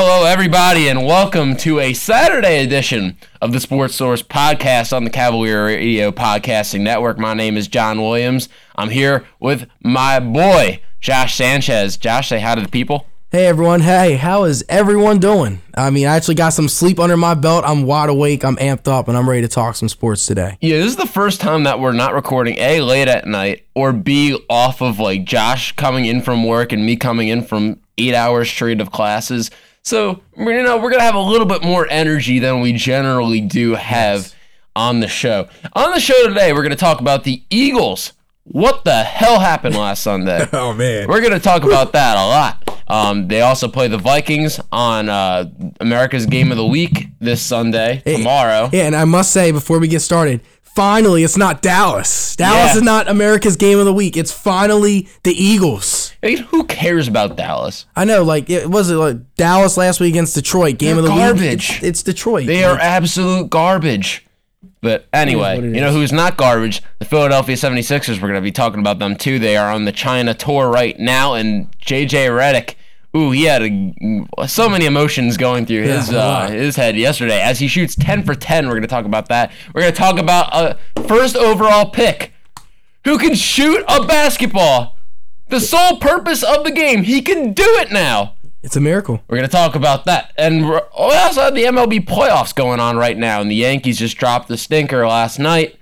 [0.00, 5.10] Hello, everybody, and welcome to a Saturday edition of the Sports Source podcast on the
[5.10, 7.18] Cavalier Radio Podcasting Network.
[7.18, 8.48] My name is John Williams.
[8.76, 11.96] I'm here with my boy, Josh Sanchez.
[11.96, 13.08] Josh, say hi to the people.
[13.32, 15.62] Hey everyone, hey, how is everyone doing?
[15.74, 17.64] I mean, I actually got some sleep under my belt.
[17.66, 20.58] I'm wide awake, I'm amped up, and I'm ready to talk some sports today.
[20.60, 23.92] Yeah, this is the first time that we're not recording A, late at night, or
[23.92, 28.14] B, off of like Josh coming in from work and me coming in from eight
[28.14, 29.50] hours straight of classes.
[29.88, 33.40] So, you know, we're going to have a little bit more energy than we generally
[33.40, 34.34] do have yes.
[34.76, 35.48] on the show.
[35.72, 38.12] On the show today, we're going to talk about the Eagles.
[38.44, 40.46] What the hell happened last Sunday?
[40.52, 41.08] oh, man.
[41.08, 42.82] We're going to talk about that a lot.
[42.86, 45.50] Um, they also play the Vikings on uh,
[45.80, 48.68] America's Game of the Week this Sunday, tomorrow.
[48.70, 52.36] Yeah, and I must say, before we get started, finally, it's not Dallas.
[52.36, 52.76] Dallas yeah.
[52.76, 54.18] is not America's game of the week.
[54.18, 56.07] It's finally the Eagles.
[56.22, 57.86] I mean, who cares about Dallas?
[57.94, 61.10] I know, like it was it like Dallas last week against Detroit, game They're of
[61.10, 61.68] the garbage.
[61.70, 61.76] week.
[61.78, 62.46] It's, it's Detroit.
[62.46, 64.24] They are absolute garbage.
[64.80, 66.82] But anyway, you know who's not garbage?
[66.98, 68.14] The Philadelphia 76ers.
[68.20, 69.38] We're going to be talking about them too.
[69.38, 72.74] They are on the China tour right now, and JJ Redick
[73.16, 77.40] Ooh, he had a, so many emotions going through his yeah, uh, his head yesterday
[77.40, 78.66] as he shoots 10 for 10.
[78.66, 79.50] We're going to talk about that.
[79.74, 82.32] We're going to talk about a first overall pick
[83.04, 84.97] who can shoot a basketball.
[85.48, 87.02] The sole purpose of the game.
[87.02, 88.34] He can do it now.
[88.62, 89.22] It's a miracle.
[89.28, 90.32] We're going to talk about that.
[90.36, 93.40] And we also have the MLB playoffs going on right now.
[93.40, 95.78] And the Yankees just dropped the stinker last night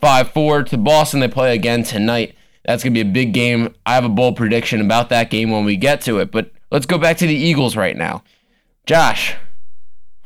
[0.00, 1.20] 5 4 to Boston.
[1.20, 2.34] They play again tonight.
[2.64, 3.74] That's going to be a big game.
[3.86, 6.30] I have a bold prediction about that game when we get to it.
[6.30, 8.22] But Let's go back to the Eagles right now.
[8.84, 9.34] Josh,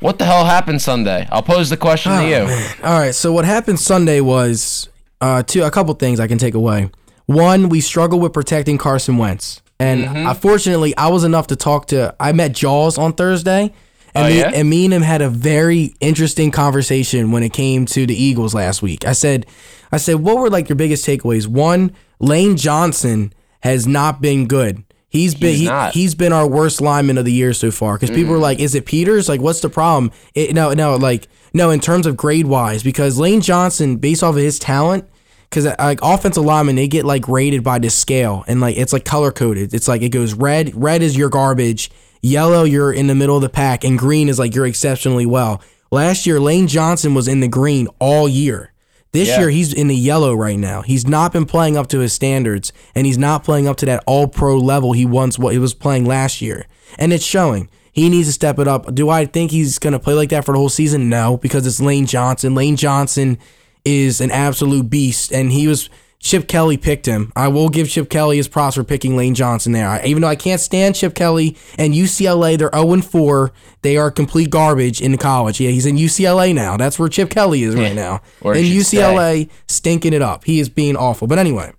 [0.01, 1.29] what the hell happened Sunday?
[1.31, 2.47] I'll pose the question oh, to you.
[2.47, 2.77] Man.
[2.83, 3.15] All right.
[3.15, 4.89] So what happened Sunday was
[5.21, 6.91] uh, two a couple things I can take away.
[7.27, 10.27] One, we struggle with protecting Carson Wentz, and mm-hmm.
[10.27, 12.15] unfortunately, I was enough to talk to.
[12.19, 13.73] I met Jaws on Thursday.
[14.15, 14.51] And, oh, me, yeah?
[14.53, 18.53] and me and him had a very interesting conversation when it came to the Eagles
[18.53, 19.07] last week.
[19.07, 19.47] I said,
[19.91, 21.47] I said, what were like your biggest takeaways?
[21.47, 24.85] One, Lane Johnson has not been good.
[25.09, 28.11] He's been he's, he, has been our worst lineman of the year so far because
[28.11, 28.15] mm.
[28.15, 29.29] people are like, is it Peters?
[29.29, 30.11] Like, what's the problem?
[30.35, 34.37] It, no, no, like no, in terms of grade wise, because Lane Johnson, based off
[34.37, 35.07] of his talent,
[35.53, 38.93] because uh, like offensive linemen, they get like rated by this scale and like it's
[38.93, 39.75] like color coded.
[39.75, 41.91] It's like it goes red, red is your garbage,
[42.23, 45.61] yellow you're in the middle of the pack, and green is like you're exceptionally well.
[45.91, 48.73] Last year, Lane Johnson was in the green all year.
[49.13, 49.41] This yeah.
[49.41, 50.81] year he's in the yellow right now.
[50.81, 54.03] He's not been playing up to his standards, and he's not playing up to that
[54.07, 56.67] All Pro level he once what he was playing last year,
[56.99, 57.69] and it's showing.
[57.93, 58.95] He needs to step it up.
[58.95, 61.11] Do I think he's going to play like that for the whole season?
[61.11, 62.55] No, because it's Lane Johnson.
[62.55, 63.37] Lane Johnson
[63.85, 65.89] is an absolute beast, and he was
[66.23, 67.33] Chip Kelly picked him.
[67.35, 69.89] I will give Chip Kelly his props for picking Lane Johnson there.
[69.89, 73.53] I, even though I can't stand Chip Kelly and UCLA, they're 0 4.
[73.83, 75.61] They are complete garbage in college.
[75.61, 76.77] Yeah, he's in UCLA now.
[76.77, 78.21] That's where Chip Kelly is right now.
[78.45, 79.51] in UCLA stay.
[79.67, 80.45] stinking it up.
[80.45, 81.27] He is being awful.
[81.27, 81.73] But anyway,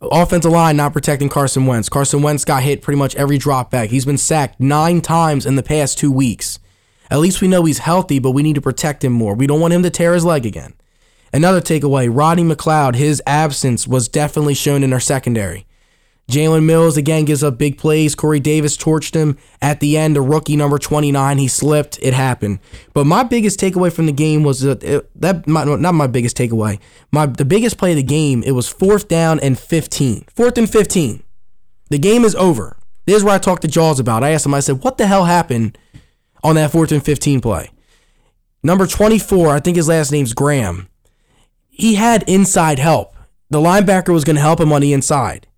[0.00, 1.90] offensive line not protecting Carson Wentz.
[1.90, 3.90] Carson Wentz got hit pretty much every drop back.
[3.90, 6.58] He's been sacked nine times in the past two weeks.
[7.12, 9.34] At least we know he's healthy, but we need to protect him more.
[9.34, 10.72] We don't want him to tear his leg again.
[11.30, 15.66] Another takeaway Rodney McLeod, his absence was definitely shown in our secondary.
[16.30, 18.14] Jalen Mills again gives up big plays.
[18.14, 20.16] Corey Davis torched him at the end.
[20.16, 21.98] The rookie number 29, he slipped.
[22.00, 22.60] It happened.
[22.94, 26.34] But my biggest takeaway from the game was that, it, that my, not my biggest
[26.34, 26.80] takeaway.
[27.10, 28.42] My the biggest play of the game.
[28.42, 30.24] It was fourth down and 15.
[30.34, 31.22] Fourth and 15.
[31.90, 32.78] The game is over.
[33.04, 34.24] This is where I talked to Jaws about.
[34.24, 34.54] I asked him.
[34.54, 35.76] I said, "What the hell happened
[36.42, 37.70] on that fourth and 15 play?"
[38.62, 40.88] Number 24, I think his last name's Graham
[41.72, 43.16] he had inside help.
[43.50, 45.48] The linebacker was going to help him on the inside.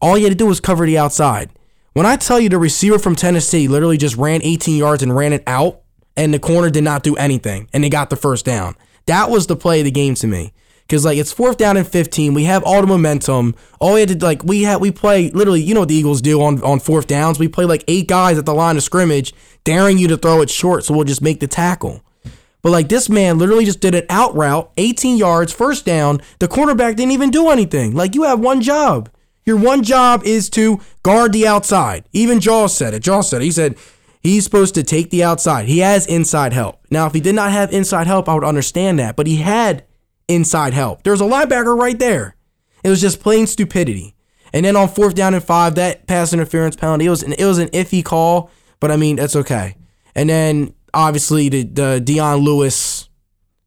[0.00, 1.50] All he had to do was cover the outside.
[1.94, 5.32] When I tell you the receiver from Tennessee literally just ran 18 yards and ran
[5.32, 5.80] it out,
[6.16, 8.76] and the corner did not do anything, and they got the first down.
[9.06, 10.52] That was the play of the game to me.
[10.88, 12.32] Cause like it's fourth down and 15.
[12.32, 13.54] We have all the momentum.
[13.78, 16.22] All we had to like we had we play literally, you know what the Eagles
[16.22, 17.38] do on, on fourth downs?
[17.38, 20.48] We play like eight guys at the line of scrimmage, daring you to throw it
[20.48, 22.02] short, so we'll just make the tackle.
[22.62, 26.22] But like this man literally just did an out route, 18 yards, first down.
[26.38, 27.94] The cornerback didn't even do anything.
[27.94, 29.10] Like you have one job.
[29.44, 32.04] Your one job is to guard the outside.
[32.12, 33.00] Even Jaws said it.
[33.00, 33.46] Jaws said it.
[33.46, 33.76] He said
[34.20, 35.66] he's supposed to take the outside.
[35.66, 36.80] He has inside help.
[36.90, 39.16] Now, if he did not have inside help, I would understand that.
[39.16, 39.84] But he had
[40.28, 41.02] inside help.
[41.02, 42.36] There's a linebacker right there.
[42.84, 44.14] It was just plain stupidity.
[44.52, 47.44] And then on fourth down and five, that pass interference penalty, it was an, it
[47.44, 49.76] was an iffy call, but I mean that's okay.
[50.14, 53.08] And then obviously the, the Dion Lewis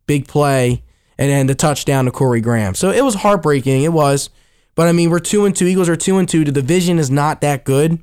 [0.08, 0.84] big play
[1.18, 2.74] and then the touchdown to Corey Graham.
[2.74, 3.84] So it was heartbreaking.
[3.84, 4.30] It was.
[4.74, 5.68] But I mean, we're two and two.
[5.68, 6.44] Eagles are two and two.
[6.44, 8.00] The division is not that good.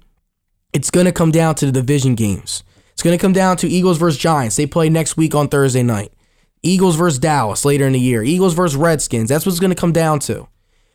[0.72, 2.62] it's going to come down to the division games.
[2.93, 4.56] It's going to come down to Eagles versus Giants.
[4.56, 6.12] They play next week on Thursday night.
[6.62, 8.22] Eagles versus Dallas later in the year.
[8.22, 9.28] Eagles versus Redskins.
[9.28, 10.49] That's what it's going to come down to.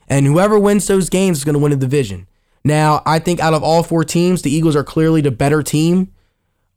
[0.08, 2.28] And whoever wins those games is going to win the division.
[2.64, 6.12] Now, I think out of all four teams, the Eagles are clearly the better team.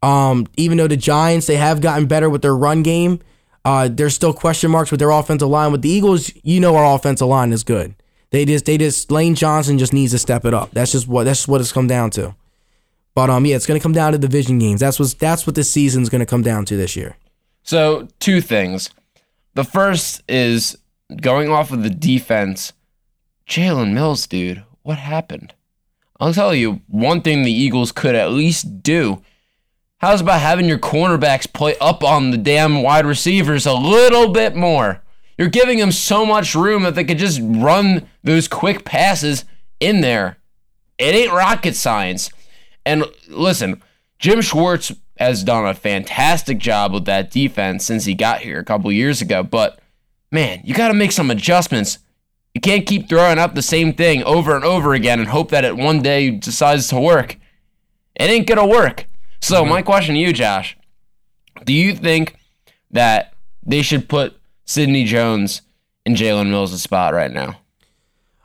[0.02, 3.20] Um, even though the Giants they have gotten better with their run game,
[3.64, 5.72] uh, there's still question marks with their offensive line.
[5.72, 7.94] With the Eagles, you know our offensive line is good.
[8.30, 10.70] They just they just Lane Johnson just needs to step it up.
[10.72, 12.34] That's just what that's what it's come down to.
[13.14, 14.80] But um, yeah, it's gonna come down to division games.
[14.80, 17.16] That's what that's what this season's gonna come down to this year.
[17.66, 18.90] So two things.
[19.54, 20.78] The first is
[21.20, 22.72] going off of the defense.
[23.48, 25.52] Jalen Mills, dude, what happened?
[26.20, 29.20] I'll tell you one thing the Eagles could at least do.
[29.98, 34.54] How's about having your cornerbacks play up on the damn wide receivers a little bit
[34.54, 35.02] more?
[35.36, 39.44] You're giving them so much room that they could just run those quick passes
[39.80, 40.38] in there.
[40.98, 42.30] It ain't rocket science.
[42.84, 43.82] And listen,
[44.18, 48.64] Jim Schwartz has done a fantastic job with that defense since he got here a
[48.64, 49.78] couple years ago, but
[50.30, 51.98] man, you got to make some adjustments
[52.56, 55.62] you can't keep throwing up the same thing over and over again and hope that
[55.62, 57.36] it one day decides to work.
[58.14, 59.04] It ain't gonna work.
[59.42, 59.68] So mm-hmm.
[59.68, 60.74] my question to you, Josh,
[61.66, 62.38] do you think
[62.92, 65.60] that they should put Sidney Jones
[66.06, 67.58] in Jalen Mills' spot right now?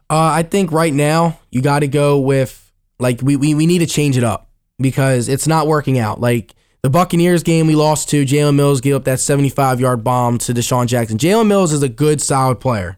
[0.10, 2.70] Uh, I think right now you got to go with
[3.00, 6.20] like we, we we need to change it up because it's not working out.
[6.20, 6.54] Like
[6.84, 10.54] the Buccaneers game we lost to, Jalen Mills gave up that 75 yard bomb to
[10.54, 11.18] DeSean Jackson.
[11.18, 12.98] Jalen Mills is a good, solid player.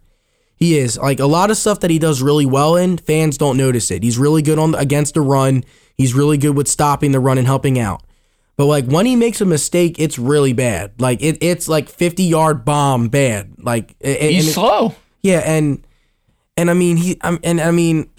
[0.55, 2.97] He is like a lot of stuff that he does really well in.
[2.97, 4.01] Fans don't notice it.
[4.01, 5.63] He's really good on against the run.
[5.97, 8.03] He's really good with stopping the run and helping out.
[8.55, 11.01] But like when he makes a mistake, it's really bad.
[11.01, 13.55] Like it, it's like fifty yard bomb bad.
[13.57, 14.95] Like and, he's and slow.
[15.21, 15.85] Yeah, and
[16.55, 18.09] and I mean he, I'm, and I mean,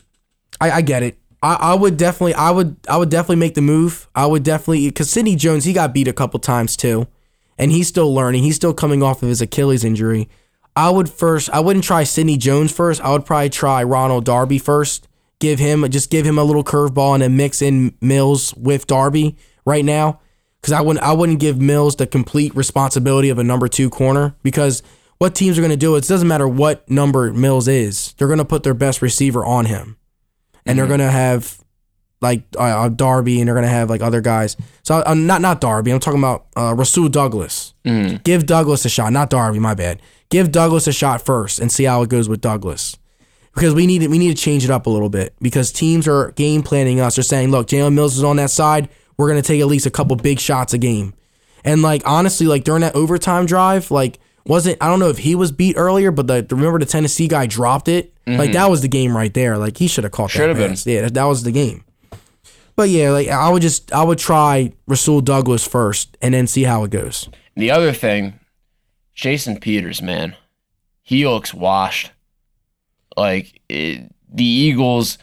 [0.60, 1.18] I, I get it.
[1.44, 4.08] I, I would definitely, I would, I would definitely make the move.
[4.14, 7.06] I would definitely because Sidney Jones he got beat a couple times too,
[7.58, 8.44] and he's still learning.
[8.44, 10.30] He's still coming off of his Achilles injury.
[10.74, 11.50] I would first.
[11.50, 13.02] I wouldn't try Sidney Jones first.
[13.02, 15.06] I would probably try Ronald Darby first.
[15.38, 19.36] Give him just give him a little curveball and then mix in Mills with Darby
[19.66, 20.20] right now.
[20.62, 24.34] Because I wouldn't I wouldn't give Mills the complete responsibility of a number two corner
[24.42, 24.82] because
[25.18, 28.14] what teams are going to do it doesn't matter what number Mills is.
[28.14, 29.98] They're going to put their best receiver on him,
[30.66, 30.78] and mm-hmm.
[30.78, 31.58] they're going to have
[32.24, 34.56] like uh, uh, Darby, and they're gonna have like other guys.
[34.82, 35.92] So I'm uh, not not Darby.
[35.92, 37.74] I'm talking about uh, Rasul Douglas.
[37.84, 38.24] Mm.
[38.24, 39.60] Give Douglas a shot, not Darby.
[39.60, 40.02] My bad.
[40.30, 42.96] Give Douglas a shot first and see how it goes with Douglas.
[43.54, 46.32] Because we need we need to change it up a little bit because teams are
[46.32, 47.16] game planning us.
[47.16, 48.88] They're saying, look, Jalen Mills is on that side.
[49.16, 51.14] We're gonna take at least a couple big shots a game.
[51.62, 55.34] And like honestly, like during that overtime drive, like wasn't I don't know if he
[55.34, 58.14] was beat earlier, but the remember the Tennessee guy dropped it.
[58.26, 58.38] Mm-hmm.
[58.38, 59.58] Like that was the game right there.
[59.58, 60.56] Like he should have caught should that.
[60.56, 60.92] Should have been.
[60.92, 61.84] Yeah, that, that was the game.
[62.76, 66.64] But yeah, like I would just I would try Rasul Douglas first and then see
[66.64, 67.28] how it goes.
[67.56, 68.40] The other thing,
[69.14, 70.34] Jason Peters, man,
[71.02, 72.10] he looks washed.
[73.16, 75.18] Like it, the Eagles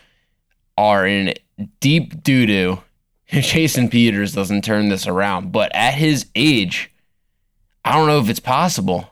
[0.77, 1.33] are in
[1.79, 2.81] deep doo doo.
[3.27, 6.91] Jason Peters doesn't turn this around, but at his age,
[7.83, 9.11] I don't know if it's possible.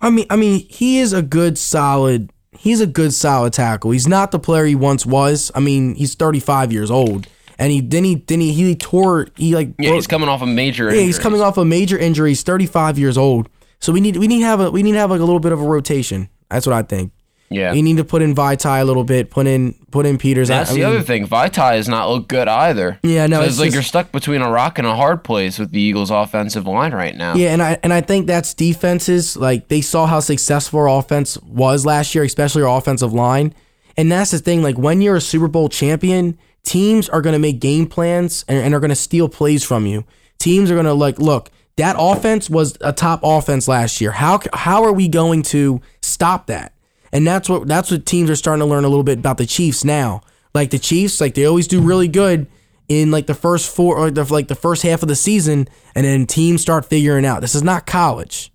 [0.00, 2.30] I mean, I mean, he is a good, solid.
[2.58, 3.90] He's a good, solid tackle.
[3.90, 5.50] He's not the player he once was.
[5.54, 7.26] I mean, he's 35 years old
[7.58, 10.42] and he then he then he, he tore he like yeah broke, he's coming off
[10.42, 13.48] a major yeah he's coming off a major injury he's 35 years old
[13.80, 15.40] so we need we need to have a we need to have like a little
[15.40, 17.12] bit of a rotation that's what I think
[17.48, 20.48] yeah you need to put in Vaitai a little bit put in put in Peters
[20.48, 23.42] that's I, the mean, other thing Vaitai has not looked good either yeah no so
[23.42, 25.80] it's, it's like just, you're stuck between a rock and a hard place with the
[25.80, 29.80] Eagles offensive line right now yeah and I and I think that's defenses like they
[29.80, 33.54] saw how successful our offense was last year especially our offensive line
[33.96, 37.38] and that's the thing like when you're a Super Bowl champion teams are going to
[37.38, 40.04] make game plans and, and are going to steal plays from you.
[40.38, 44.10] Teams are going to like, look, that offense was a top offense last year.
[44.10, 46.72] How how are we going to stop that?
[47.16, 49.46] And that's what that's what teams are starting to learn a little bit about the
[49.46, 50.20] Chiefs now.
[50.52, 52.46] Like the Chiefs, like they always do really good
[52.88, 56.04] in like the first four or the, like the first half of the season, and
[56.04, 57.40] then teams start figuring out.
[57.40, 58.52] This is not college.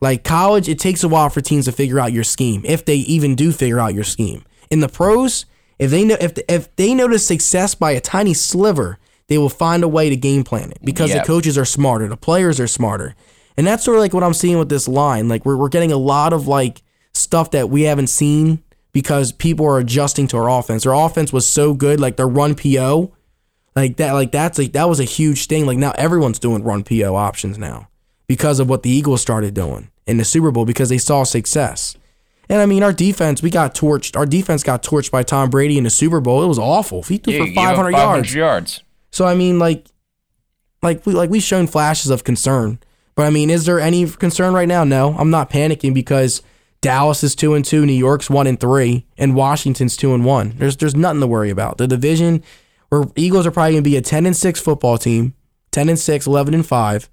[0.00, 2.98] Like college, it takes a while for teams to figure out your scheme, if they
[2.98, 4.44] even do figure out your scheme.
[4.70, 5.44] In the pros,
[5.80, 9.82] if they know if if they notice success by a tiny sliver, they will find
[9.82, 11.24] a way to game plan it because yep.
[11.24, 13.16] the coaches are smarter, the players are smarter,
[13.56, 15.28] and that's sort of like what I'm seeing with this line.
[15.28, 16.83] Like we're we're getting a lot of like
[17.14, 20.86] stuff that we haven't seen because people are adjusting to our offense.
[20.86, 23.12] Our offense was so good, like their run PO,
[23.74, 25.66] like that, like that's like that was a huge thing.
[25.66, 27.88] Like now everyone's doing run PO options now
[28.26, 31.96] because of what the Eagles started doing in the Super Bowl because they saw success.
[32.48, 34.16] And I mean, our defense, we got torched.
[34.16, 36.42] Our defense got torched by Tom Brady in the Super Bowl.
[36.42, 37.02] It was awful.
[37.02, 38.34] He threw yeah, for 500 yards.
[38.34, 38.82] yards.
[39.10, 39.86] So I mean, like,
[40.82, 42.78] like we like we've shown flashes of concern,
[43.14, 44.84] but I mean, is there any concern right now?
[44.84, 46.42] No, I'm not panicking because
[46.84, 50.54] Dallas is two and two, New York's one and three, and Washington's two and one.
[50.58, 51.78] There's there's nothing to worry about.
[51.78, 52.44] The division,
[52.90, 55.34] where Eagles are probably gonna be a ten and six football team,
[55.74, 57.10] 10 and 6, 11 and 5.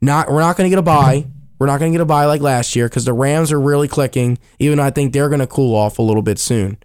[0.00, 1.26] Not we're not going to get a bye.
[1.58, 3.86] We're not going to get a bye like last year cuz the Rams are really
[3.86, 6.78] clicking even though I think they're going to cool off a little bit soon.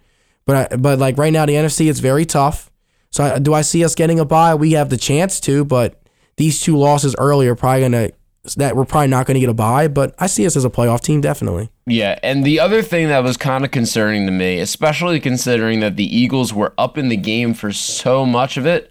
[0.44, 2.70] But I, but like right now the NFC it's very tough.
[3.10, 4.54] So I, do I see us getting a bye?
[4.54, 6.02] We have the chance to, but
[6.36, 8.12] these two losses earlier are probably going to
[8.56, 10.70] that we're probably not going to get a bye, but I see us as a
[10.70, 11.70] playoff team definitely.
[11.86, 15.96] Yeah, and the other thing that was kind of concerning to me, especially considering that
[15.96, 18.90] the Eagles were up in the game for so much of it,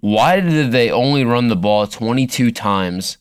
[0.00, 3.18] why did they only run the ball 22 times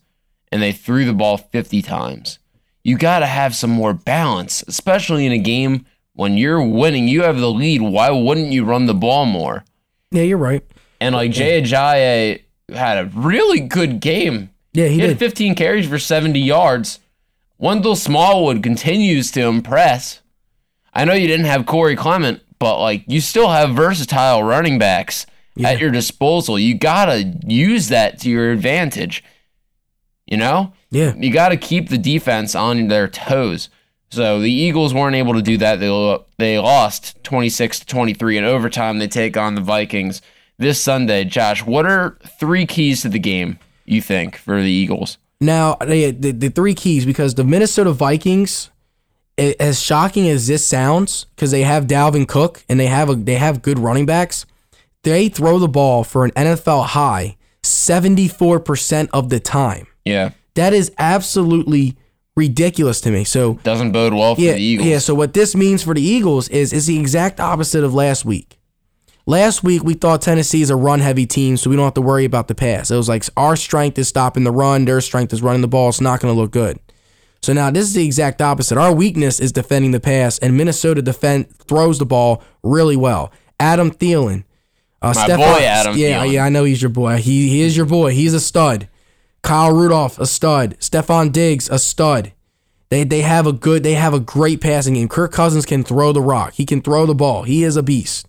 [0.52, 2.40] and they threw the ball 50 times?
[2.84, 7.24] You got to have some more balance, especially in a game when you're winning, you
[7.24, 7.82] have the lead.
[7.82, 9.64] Why wouldn't you run the ball more?
[10.12, 10.64] Yeah, you're right.
[11.02, 12.42] And like Jay Ajayi
[12.74, 14.50] had a really good game.
[14.74, 15.20] Yeah, he, he had did.
[15.20, 17.00] 15 carries for 70 yards.
[17.58, 20.22] Wendell Smallwood continues to impress.
[20.94, 25.26] I know you didn't have Corey Clement, but like you still have versatile running backs
[25.56, 25.70] yeah.
[25.70, 26.60] at your disposal.
[26.60, 29.24] You gotta use that to your advantage.
[30.26, 30.74] You know?
[30.90, 31.14] Yeah.
[31.16, 33.70] You gotta keep the defense on their toes.
[34.12, 35.80] So the Eagles weren't able to do that.
[35.80, 39.00] They they lost 26 to 23 in overtime.
[39.00, 40.22] They take on the Vikings
[40.58, 41.24] this Sunday.
[41.24, 45.18] Josh, what are three keys to the game you think for the Eagles?
[45.42, 48.70] Now, the, the, the three keys because the Minnesota Vikings
[49.38, 53.36] as shocking as this sounds because they have Dalvin Cook and they have a, they
[53.36, 54.46] have good running backs
[55.04, 59.88] they throw the ball for an NFL high 74% of the time.
[60.06, 60.32] Yeah.
[60.56, 61.98] That is absolutely
[62.36, 63.24] ridiculous to me.
[63.24, 64.88] So doesn't bode well for yeah, the Eagles.
[64.88, 68.26] Yeah, so what this means for the Eagles is is the exact opposite of last
[68.26, 68.60] week.
[69.26, 72.02] Last week we thought Tennessee is a run heavy team, so we don't have to
[72.02, 72.92] worry about the pass.
[72.92, 75.90] It was like our strength is stopping the run, their strength is running the ball.
[75.90, 76.78] It's not going to look good.
[77.42, 78.78] So now this is the exact opposite.
[78.78, 83.32] Our weakness is defending the pass, and Minnesota defend throws the ball really well.
[83.60, 84.44] Adam Thielen,
[85.02, 85.98] uh, My Stefon, boy Adam.
[85.98, 86.32] Yeah, Thielen.
[86.34, 87.18] yeah, I know he's your boy.
[87.18, 88.12] He he is your boy.
[88.12, 88.90] He's a stud.
[89.42, 90.78] Kyle Rudolph, a stud.
[90.80, 92.34] Stefon Diggs, a stud.
[92.90, 95.08] They they have a good, they have a great passing game.
[95.08, 96.54] Kirk Cousins can throw the rock.
[96.54, 97.44] He can throw the ball.
[97.44, 98.28] He is a beast.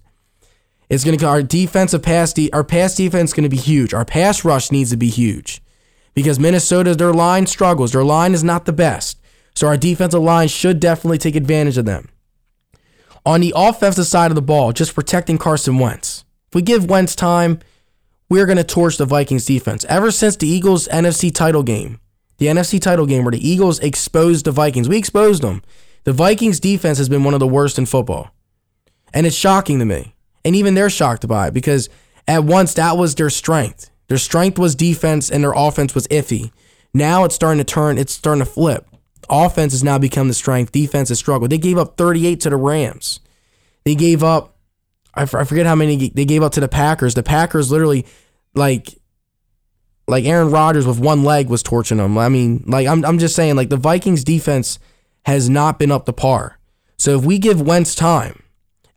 [0.95, 3.93] It's gonna our defensive pass de, our pass defense is gonna be huge.
[3.93, 5.61] Our pass rush needs to be huge
[6.15, 7.93] because Minnesota their line struggles.
[7.93, 9.21] Their line is not the best,
[9.55, 12.09] so our defensive line should definitely take advantage of them.
[13.27, 16.25] On the offensive side of the ball, just protecting Carson Wentz.
[16.49, 17.59] If we give Wentz time,
[18.29, 19.85] we're going to torch the Vikings defense.
[19.87, 22.01] Ever since the Eagles NFC title game,
[22.39, 25.63] the NFC title game where the Eagles exposed the Vikings, we exposed them.
[26.05, 28.31] The Vikings defense has been one of the worst in football.
[29.15, 30.14] And it's shocking to me.
[30.45, 31.89] And even they're shocked by it because
[32.29, 33.91] at once that was their strength.
[34.09, 36.53] Their strength was defense and their offense was iffy.
[36.93, 38.87] Now it's starting to turn, it's starting to flip.
[39.31, 41.51] Offense has now become the strength, defense has struggled.
[41.51, 43.21] They gave up 38 to the Rams.
[43.85, 44.55] They gave up
[45.17, 47.15] I forget how many they gave up to the Packers.
[47.15, 48.05] The Packers literally,
[48.55, 48.99] like,
[50.09, 52.19] like Aaron Rodgers with one leg was torching them.
[52.19, 54.79] I mean, like I'm I'm just saying, like the Vikings defense
[55.25, 56.59] has not been up to par.
[56.99, 58.43] So if we give Wentz time,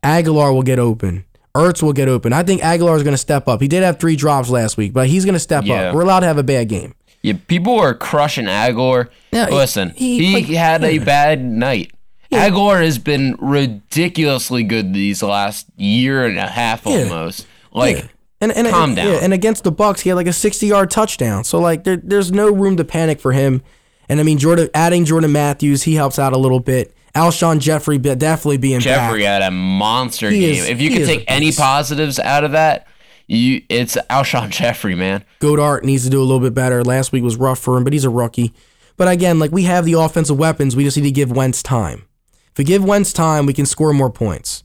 [0.02, 1.24] Agholor will get open.
[1.54, 2.32] Ertz will get open.
[2.32, 3.60] I think Agholor is going to step up.
[3.60, 5.88] He did have three drops last week, but he's going to step yeah.
[5.88, 5.94] up.
[5.94, 6.94] We're allowed to have a bad game.
[7.22, 9.08] Yeah, people are crushing Agholor.
[9.32, 11.92] Yeah, Listen, he, he like, had a bad night.
[12.30, 12.48] Yeah.
[12.48, 17.46] Agholor has been ridiculously good these last year and a half almost.
[17.72, 18.06] Like yeah.
[18.40, 19.08] And, and calm down.
[19.08, 21.42] Yeah, and against the Bucks, he had like a sixty-yard touchdown.
[21.42, 23.62] So like, there, there's no room to panic for him.
[24.08, 26.94] And I mean, Jordan adding Jordan Matthews, he helps out a little bit.
[27.18, 29.08] Alshon Jeffery definitely being Jeffery back.
[29.08, 30.54] Jeffery had a monster he game.
[30.54, 32.86] Is, if you could take any positives out of that,
[33.26, 35.24] you it's Alshon Jeffery, man.
[35.40, 36.84] Goedert needs to do a little bit better.
[36.84, 38.54] Last week was rough for him, but he's a rookie.
[38.96, 42.04] But again, like we have the offensive weapons, we just need to give Wentz time.
[42.52, 44.62] If we give Wentz time, we can score more points.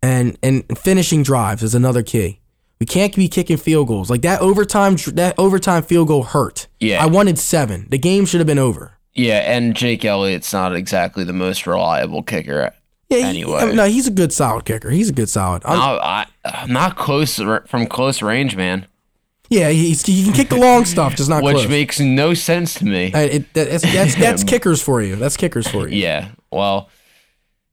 [0.00, 2.40] And and finishing drives is another key.
[2.78, 4.08] We can't be kicking field goals.
[4.08, 6.68] Like that overtime that overtime field goal hurt.
[6.78, 7.02] Yeah.
[7.02, 7.88] I wanted 7.
[7.90, 8.97] The game should have been over.
[9.18, 12.72] Yeah, and Jake Elliott's not exactly the most reliable kicker.
[13.08, 14.90] Yeah, anyway, I no, he's a good solid kicker.
[14.90, 15.62] He's a good solid.
[15.64, 16.26] I'm, no, I,
[16.68, 18.86] not close from close range, man.
[19.48, 21.68] Yeah, he's, he can kick the long stuff, just not which close.
[21.68, 23.12] makes no sense to me.
[23.12, 25.16] Uh, it, that's, that's, that's kickers for you.
[25.16, 26.00] That's kickers for you.
[26.00, 26.90] Yeah, well,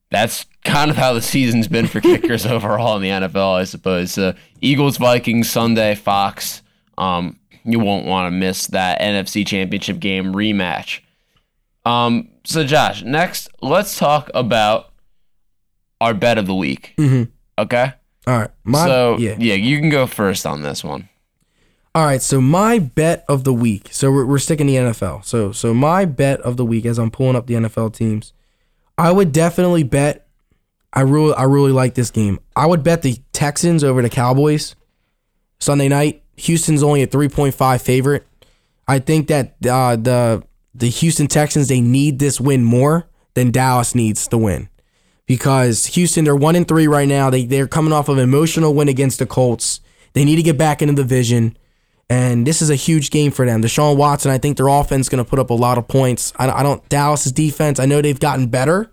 [0.09, 4.17] that's kind of how the season's been for kickers overall in the NFL, I suppose.
[4.17, 6.63] Uh, Eagles, Vikings, Sunday, Fox.
[6.97, 11.01] Um, you won't want to miss that NFC Championship game rematch.
[11.85, 14.91] Um, so, Josh, next, let's talk about
[16.01, 16.93] our bet of the week.
[16.97, 17.31] Mm-hmm.
[17.57, 17.93] Okay.
[18.27, 18.51] All right.
[18.63, 19.35] My, so, yeah.
[19.37, 21.09] yeah, you can go first on this one.
[21.95, 23.87] All right, so my bet of the week.
[23.91, 25.23] So we're, we're sticking the NFL.
[25.23, 28.33] So so my bet of the week as I'm pulling up the NFL teams,
[28.97, 30.27] I would definitely bet.
[30.91, 32.41] I really I really like this game.
[32.53, 34.75] I would bet the Texans over the Cowboys
[35.59, 36.21] Sunday night.
[36.35, 38.27] Houston's only a 3.5 favorite.
[38.89, 40.43] I think that uh, the
[40.75, 44.69] the Houston Texans they need this win more than Dallas needs to win
[45.25, 47.29] because Houston they're one and three right now.
[47.29, 49.79] They they're coming off of an emotional win against the Colts.
[50.13, 51.57] They need to get back into the division,
[52.09, 53.61] and this is a huge game for them.
[53.61, 56.31] Deshaun Watson, I think their offense is going to put up a lot of points.
[56.37, 57.79] I, I don't Dallas's defense.
[57.79, 58.91] I know they've gotten better,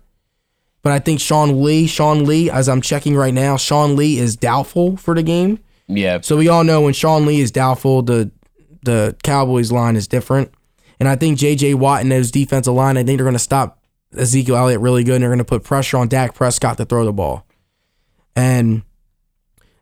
[0.81, 4.35] but I think Sean Lee, Sean Lee, as I'm checking right now, Sean Lee is
[4.35, 5.59] doubtful for the game.
[5.87, 6.21] Yeah.
[6.21, 8.31] So we all know when Sean Lee is doubtful, the
[8.83, 10.51] the Cowboys line is different.
[10.99, 11.75] And I think J.J.
[11.75, 13.83] Watt and those defensive line, I think they're going to stop
[14.17, 17.05] Ezekiel Elliott really good, and they're going to put pressure on Dak Prescott to throw
[17.05, 17.45] the ball.
[18.35, 18.83] And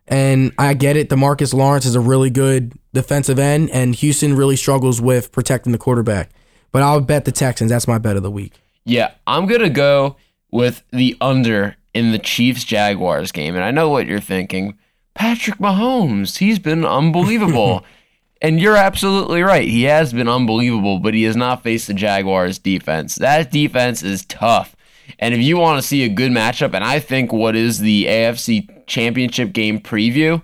[0.08, 1.08] and I get it.
[1.08, 5.78] Demarcus Lawrence is a really good defensive end, and Houston really struggles with protecting the
[5.78, 6.30] quarterback.
[6.70, 7.70] But I'll bet the Texans.
[7.70, 8.60] That's my bet of the week.
[8.84, 10.16] Yeah, I'm gonna go
[10.50, 14.76] with the under in the Chiefs Jaguars game, and I know what you're thinking.
[15.14, 17.84] Patrick Mahomes, he's been unbelievable.
[18.42, 19.68] And you're absolutely right.
[19.68, 23.14] He has been unbelievable, but he has not faced the Jaguars defense.
[23.14, 24.74] That defense is tough.
[25.20, 28.06] And if you want to see a good matchup, and I think what is the
[28.06, 30.42] AFC Championship game preview,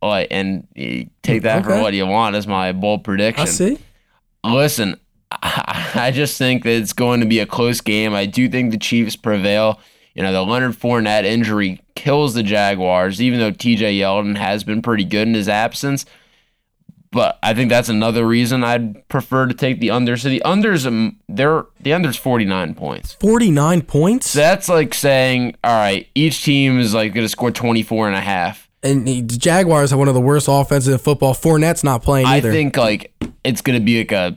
[0.00, 0.66] uh, and
[1.22, 1.76] take that okay.
[1.76, 3.42] for what you want as my bold prediction.
[3.42, 3.78] I see.
[4.44, 4.98] Listen,
[5.42, 8.14] I just think that it's going to be a close game.
[8.14, 9.80] I do think the Chiefs prevail.
[10.14, 14.82] You know, the Leonard Fournette injury kills the Jaguars, even though TJ Yeldon has been
[14.82, 16.04] pretty good in his absence.
[17.12, 20.16] But I think that's another reason I'd prefer to take the under.
[20.16, 23.14] So the unders, um, they're the under's forty nine points.
[23.20, 24.30] Forty nine points.
[24.30, 28.16] So that's like saying, all right, each team is like going to score 24 and
[28.16, 28.70] a half.
[28.82, 31.34] And the Jaguars have one of the worst offenses in football.
[31.34, 32.48] Fournette's not playing either.
[32.48, 33.14] I think like
[33.44, 34.34] it's going to be like a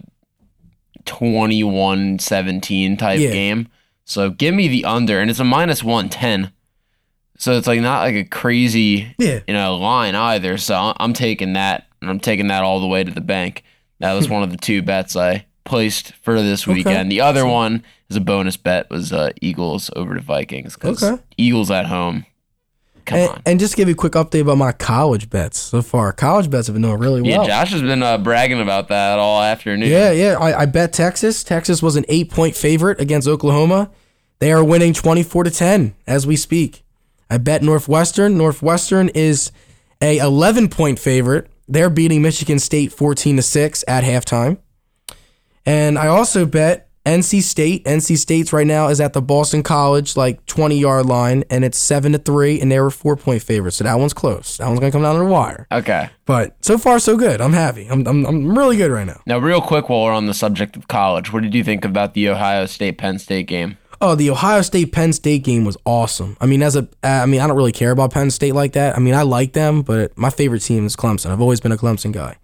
[1.06, 3.32] 21-17 type yeah.
[3.32, 3.70] game.
[4.04, 6.52] So give me the under, and it's a minus one ten.
[7.38, 9.40] So it's like not like a crazy, yeah.
[9.48, 10.58] you know, line either.
[10.58, 13.64] So I'm taking that and I'm taking that all the way to the bank.
[14.00, 17.08] That was one of the two bets I placed for this weekend.
[17.08, 17.10] Okay.
[17.10, 21.22] The other one is a bonus bet was uh, Eagles over the Vikings because okay.
[21.38, 22.26] Eagles at home.
[23.06, 23.42] Come and, on.
[23.46, 26.12] And just give you a quick update about my college bets so far.
[26.12, 27.46] College bets have been doing really well.
[27.46, 29.90] Yeah, Josh has been uh, bragging about that all afternoon.
[29.90, 30.38] Yeah, yeah.
[30.40, 31.44] I, I bet Texas.
[31.44, 33.92] Texas was an eight point favorite against Oklahoma.
[34.40, 36.85] They are winning 24 to 10 as we speak.
[37.30, 38.38] I bet Northwestern.
[38.38, 39.52] Northwestern is
[40.02, 44.58] a 11 point favorite they're beating Michigan State 14 to 6 at halftime.
[45.66, 47.86] And I also bet NC State.
[47.86, 51.78] NC State's right now is at the Boston College like 20 yard line, and it's
[51.78, 53.78] seven to three, and they were four point favorites.
[53.78, 54.58] So that one's close.
[54.58, 55.68] That one's gonna come down to the wire.
[55.72, 56.10] Okay.
[56.26, 57.42] But so far so good.
[57.42, 57.88] I'm happy.
[57.88, 59.22] I'm I'm, I'm really good right now.
[59.28, 62.16] Now, real quick, while we're on the subject of college, what did you think about
[62.16, 63.78] the Ohio State Penn State game?
[64.02, 66.38] Oh, the Ohio State Penn State game was awesome.
[66.42, 68.96] I mean, as a, I mean, I don't really care about Penn State like that.
[68.96, 71.32] I mean, I like them, but my favorite team is Clemson.
[71.32, 72.38] I've always been a Clemson guy.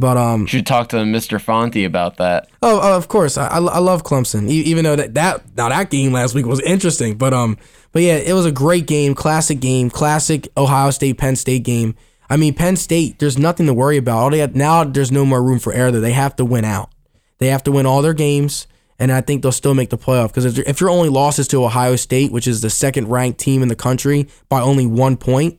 [0.00, 1.38] But um, you should talk to Mr.
[1.38, 2.48] Fonte about that.
[2.62, 4.48] Oh, uh, of course, I, I, I love Clemson.
[4.48, 7.58] even though that that now that game last week was interesting, but um,
[7.92, 11.94] but yeah, it was a great game, classic game, classic Ohio State Penn State game.
[12.30, 14.16] I mean, Penn State, there's nothing to worry about.
[14.16, 15.90] All they have, now, there's no more room for error.
[15.90, 16.90] They have to win out.
[17.38, 18.66] They have to win all their games
[19.00, 21.96] and I think they'll still make the playoff because if your only losses to Ohio
[21.96, 25.58] State, which is the second ranked team in the country, by only one point,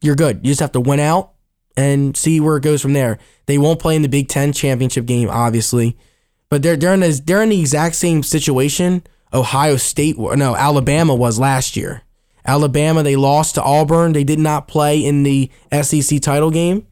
[0.00, 0.38] you're good.
[0.38, 1.32] You just have to win out
[1.76, 3.18] and see where it goes from there.
[3.46, 5.96] They won't play in the Big Ten championship game, obviously,
[6.48, 11.14] but they're they're in, this, they're in the exact same situation Ohio State, no Alabama
[11.14, 12.02] was last year.
[12.46, 14.14] Alabama they lost to Auburn.
[14.14, 15.50] They did not play in the
[15.82, 16.86] SEC title game,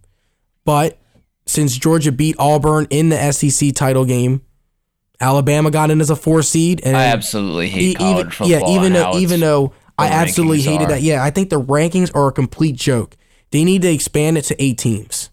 [0.66, 0.98] but
[1.46, 4.42] since Georgia beat Auburn in the SEC title game,
[5.20, 8.48] Alabama got in as a four seed, and I absolutely hate e- college even, football.
[8.48, 10.88] Yeah, even though even though I absolutely hated are.
[10.88, 11.02] that.
[11.02, 13.16] Yeah, I think the rankings are a complete joke.
[13.50, 15.30] They need to expand it to eight teams.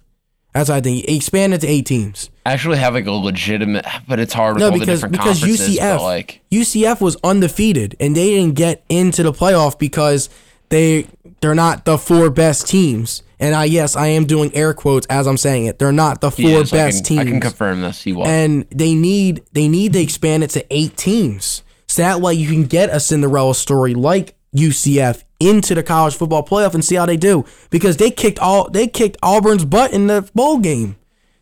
[0.53, 1.05] That's what I think.
[1.09, 2.29] Expand it to eight teams.
[2.45, 5.39] Actually, have like a legitimate, but it's hard with no, all because, the different because
[5.39, 5.79] conferences.
[5.79, 10.29] UCF, like UCF was undefeated, and they didn't get into the playoff because
[10.69, 11.07] they
[11.41, 13.23] they're not the four best teams.
[13.43, 15.77] And I yes, I am doing air quotes as I'm saying it.
[15.77, 17.19] They're not the four best I can, teams.
[17.19, 18.01] I can confirm this.
[18.01, 18.29] He was.
[18.29, 21.61] And they need they need to expand it to eight teams.
[21.85, 26.45] So that way you can get a Cinderella story like UCF into the college football
[26.45, 27.43] playoff and see how they do.
[27.69, 30.95] Because they kicked all they kicked Auburn's butt in the bowl game.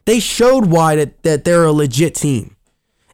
[0.05, 2.55] They showed why that, that they're a legit team.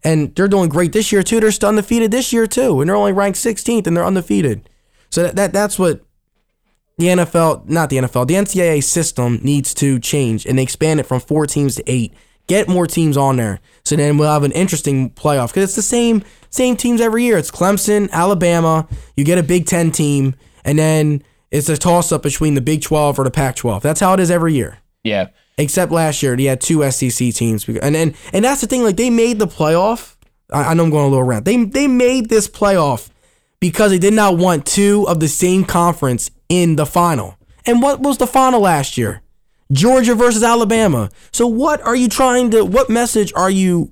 [0.02, 1.42] And they're doing great this year too.
[1.42, 2.80] They're still undefeated this year too.
[2.80, 4.70] And they're only ranked 16th and they're undefeated.
[5.10, 6.07] So that, that that's what
[6.98, 11.06] the NFL, not the NFL, the NCAA system needs to change and they expand it
[11.06, 12.14] from four teams to eight.
[12.48, 15.82] Get more teams on there, so then we'll have an interesting playoff because it's the
[15.82, 17.38] same same teams every year.
[17.38, 18.88] It's Clemson, Alabama.
[19.18, 20.34] You get a Big Ten team,
[20.64, 23.84] and then it's a toss up between the Big Twelve or the Pac twelve.
[23.84, 24.78] That's how it is every year.
[25.04, 25.28] Yeah.
[25.58, 28.84] Except last year, they had two SEC teams, and and and that's the thing.
[28.84, 30.16] Like they made the playoff.
[30.54, 31.44] I, I know I'm going a little rant.
[31.44, 33.10] They they made this playoff
[33.60, 37.38] because they did not want two of the same conference in the final.
[37.66, 39.22] And what was the final last year?
[39.72, 41.10] Georgia versus Alabama.
[41.32, 43.92] So what are you trying to what message are you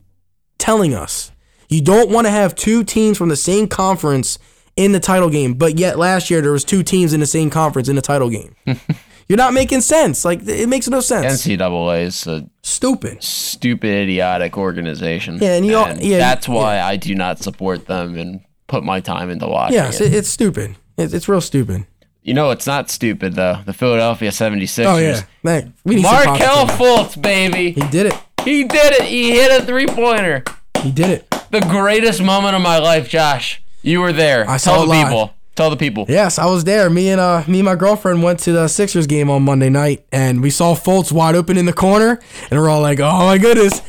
[0.57, 1.31] telling us?
[1.67, 4.39] You don't want to have two teams from the same conference
[4.77, 7.49] in the title game, but yet last year there was two teams in the same
[7.49, 8.55] conference in the title game.
[9.27, 10.23] You're not making sense.
[10.23, 11.45] Like it makes no sense.
[11.45, 13.23] NCAA is a Stupid.
[13.23, 15.39] stupid, idiotic organization.
[15.41, 18.99] Yeah, and you all- yeah, that's why I do not support them and put my
[18.99, 20.75] time into watching Yes, it, it's stupid.
[20.97, 21.85] It's, it's real stupid.
[22.25, 23.59] You know, it's not stupid though.
[23.67, 24.85] The Philadelphia 76ers.
[24.85, 26.65] Oh yeah, man, we need Markelle.
[26.65, 27.69] Fultz, baby.
[27.69, 28.15] He did it.
[28.43, 29.03] He did it.
[29.03, 30.43] He hit a three pointer.
[30.81, 31.29] He did it.
[31.51, 33.61] The greatest moment of my life, Josh.
[33.83, 34.41] You were there.
[34.45, 35.07] I Tell saw the live.
[35.07, 35.33] people.
[35.53, 36.05] Tell the people.
[36.09, 36.89] Yes, I was there.
[36.89, 40.03] Me and uh, me and my girlfriend went to the Sixers game on Monday night,
[40.11, 43.37] and we saw Fultz wide open in the corner, and we're all like, "Oh my
[43.37, 43.81] goodness!"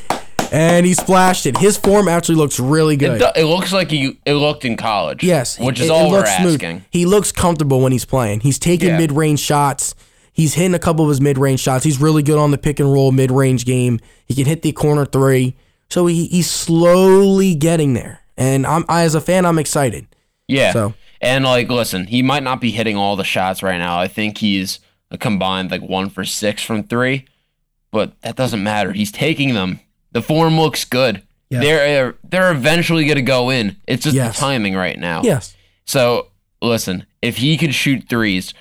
[0.52, 1.56] And he splashed it.
[1.58, 3.18] His form actually looks really It, good.
[3.18, 5.22] do- it looks like he it looked in college.
[5.22, 6.54] Yes, which is it all we're looks smooth.
[6.62, 6.84] asking.
[6.90, 8.40] He looks comfortable when he's playing.
[8.40, 8.98] He's taking Yeah.
[8.98, 9.94] mid-range shots.
[10.32, 11.84] He's hitting a couple of his mid-range shots.
[11.84, 14.00] He's really good on the pick and roll mid-range game.
[14.26, 15.56] He can hit the corner three.
[15.88, 18.20] So he, he's slowly getting there.
[18.36, 20.06] And I'm I, as a fan, I'm excited.
[20.48, 20.72] Yeah.
[20.72, 23.98] So- And like, listen, he might not be hitting all the shots right now.
[23.98, 24.78] I think he's
[25.10, 27.24] a combined like one for six from three,
[27.90, 28.92] but that doesn't matter.
[28.92, 29.80] He's taking them.
[30.16, 31.20] The form looks good.
[31.50, 33.76] They're uh, they're eventually gonna go in.
[33.86, 34.34] It's just Yes.
[34.34, 35.20] the timing right now.
[35.22, 35.54] Yes.
[35.84, 36.28] So
[36.62, 38.54] listen, if he could shoot threes,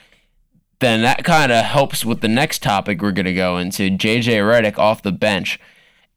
[0.81, 3.89] then that kind of helps with the next topic we're gonna go into.
[3.89, 5.57] JJ Redick off the bench.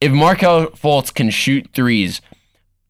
[0.00, 2.20] If Markelle Fultz can shoot threes,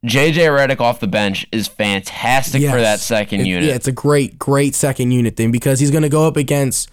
[0.07, 3.65] JJ Redick off the bench is fantastic for that second It- unit.
[3.67, 6.89] Yeah, it's a great, great second unit thing because he's going to go up against.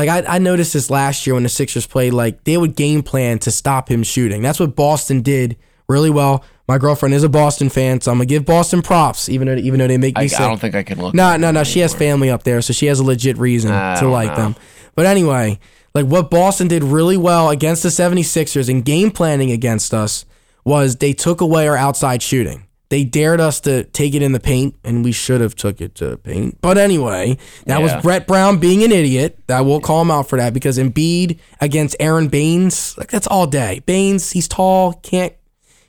[0.00, 3.02] Like I, I noticed this last year when the Sixers played, like they would game
[3.02, 4.40] plan to stop him shooting.
[4.40, 5.58] That's what Boston did
[5.90, 6.42] really well.
[6.66, 9.78] My girlfriend is a Boston fan, so I'm gonna give Boston props, even though even
[9.78, 10.40] though they make me I, sick.
[10.40, 11.14] I don't think I can look.
[11.14, 11.64] No, no, no.
[11.64, 14.36] She has family up there, so she has a legit reason I to like know.
[14.36, 14.56] them.
[14.94, 15.58] But anyway,
[15.94, 20.24] like what Boston did really well against the 76ers and game planning against us
[20.64, 22.66] was they took away our outside shooting.
[22.90, 25.94] They dared us to take it in the paint, and we should have took it
[25.96, 26.58] to the paint.
[26.60, 29.38] But anyway, that was Brett Brown being an idiot.
[29.48, 33.46] I will call him out for that because Embiid against Aron Baynes, like that's all
[33.46, 33.80] day.
[33.86, 35.32] Baynes, he's tall, can't.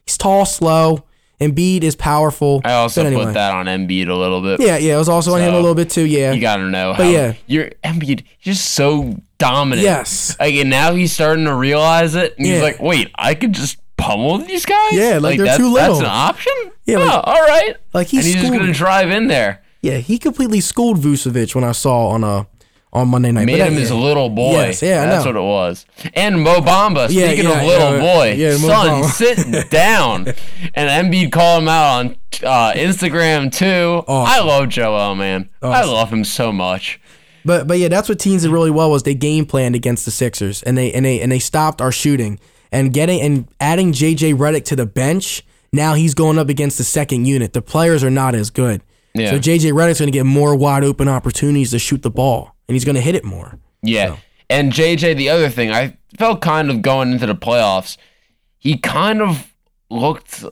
[0.05, 1.03] He's tall, slow.
[1.39, 2.61] Embiid is powerful.
[2.63, 3.25] I also anyway.
[3.25, 4.59] put that on Embiid a little bit.
[4.61, 6.05] Yeah, yeah, it was also on him a little bit too.
[6.05, 7.33] Yeah, You gotta know But how yeah.
[7.47, 8.23] you're Embiid.
[8.37, 9.81] He's just so dominant.
[9.83, 10.37] Yes.
[10.39, 12.35] Like and now he's starting to realize it.
[12.37, 12.53] And Yeah.
[12.53, 14.93] he's like, wait, I could just pummel these guys.
[14.93, 16.53] Yeah, like they're that- too That's an option.
[16.91, 17.75] Yeah, Oh, all right.
[17.93, 19.61] like he's and he's just gonna drive in there.
[19.81, 22.47] Yeah, he completely schooled Vucevic when I saw on a
[22.93, 23.45] on Monday night.
[23.45, 24.51] Made But him his little boy.
[24.51, 25.85] Yes, yeah, that's what it was.
[26.13, 30.27] And Mo Bamba, Yeah, speaking yeah, of little yeah, boy, yeah, son, sit down.
[30.75, 32.07] And Embiid called him out on
[32.43, 34.03] uh, Instagram too.
[34.07, 35.49] I love Joel, man.
[35.61, 36.99] I love him so much.
[37.43, 40.11] But but yeah, that's what teams did really well was they game planned against the
[40.11, 42.39] Sixers and they and they and they stopped our shooting
[42.71, 45.43] and getting and adding JJ Redick to the bench.
[45.73, 47.53] Now he's going up against the second unit.
[47.53, 48.81] The players are not as good.
[49.13, 49.31] Yeah.
[49.31, 52.75] So JJ Redick's going to get more wide open opportunities to shoot the ball and
[52.75, 53.57] he's going to hit it more.
[53.81, 54.17] Yeah.
[54.49, 57.97] And JJ, the other thing, I felt kind of going into the playoffs,
[58.59, 59.51] he kind of
[59.89, 60.43] looked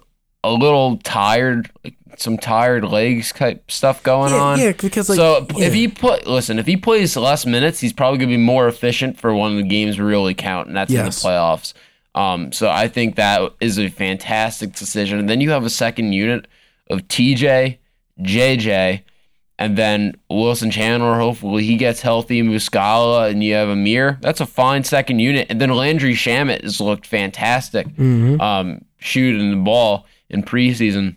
[0.43, 4.59] a little tired, like some tired legs type stuff going Yeah, on.
[4.59, 5.65] yeah, because, like, so yeah.
[5.67, 9.17] if he put listen, if he plays less minutes, he's probably gonna be more efficient
[9.19, 11.23] for one of the games really count, and that's in the Yes.
[11.23, 11.73] playoffs.
[12.19, 15.19] Um, so I think that is a fantastic decision.
[15.19, 16.47] And then you have a second unit
[16.89, 17.77] of TJ,
[18.19, 19.03] JJ,
[19.57, 21.15] and then Wilson Chandler.
[21.17, 22.41] Hopefully he gets healthy.
[22.41, 24.17] Muscala, and you have Amir.
[24.21, 25.47] That's a fine second unit.
[25.49, 27.87] And then Landry Shamet has looked fantastic,
[28.41, 31.15] um, shooting the ball in preseason.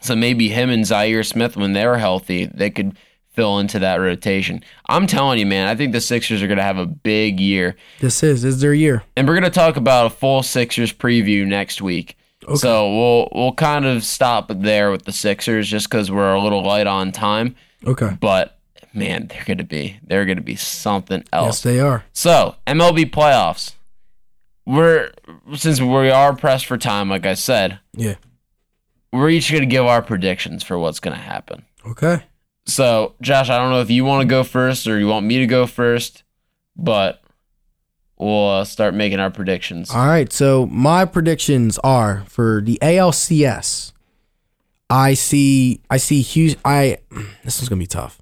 [0.00, 2.96] So maybe him and Zhaire Smith, when they're healthy, they could
[3.32, 4.62] fill into that rotation.
[4.88, 7.76] I'm telling you, man, I think the Sixers are going to have a big year.
[8.00, 9.02] This is this is their year.
[9.16, 12.16] And we're gonna talk about a full Sixers preview next week.
[12.44, 12.56] Okay.
[12.56, 16.62] So we'll we'll kind of stop there with the Sixers just because we're a little
[16.64, 17.54] light on time.
[17.86, 18.16] Okay.
[18.20, 18.58] But
[18.94, 21.46] man, they're gonna be they're gonna be something else.
[21.46, 22.04] Yes, they are.
[22.12, 23.74] So MLB playoffs.
[24.66, 25.12] We're
[25.56, 28.14] since we are pressed for time, like I said, Yeah.
[29.12, 31.64] we're each gonna give our predictions for what's gonna happen.
[31.86, 32.22] Okay.
[32.70, 35.38] So, Josh, I don't know if you want to go first or you want me
[35.38, 36.22] to go first,
[36.76, 37.20] but
[38.16, 39.90] we'll uh, start making our predictions.
[39.90, 40.32] All right.
[40.32, 43.92] So my predictions are for the ALCS.
[44.88, 45.80] I see.
[45.90, 46.56] I see huge.
[46.64, 46.98] I.
[47.44, 48.20] This one's gonna be tough.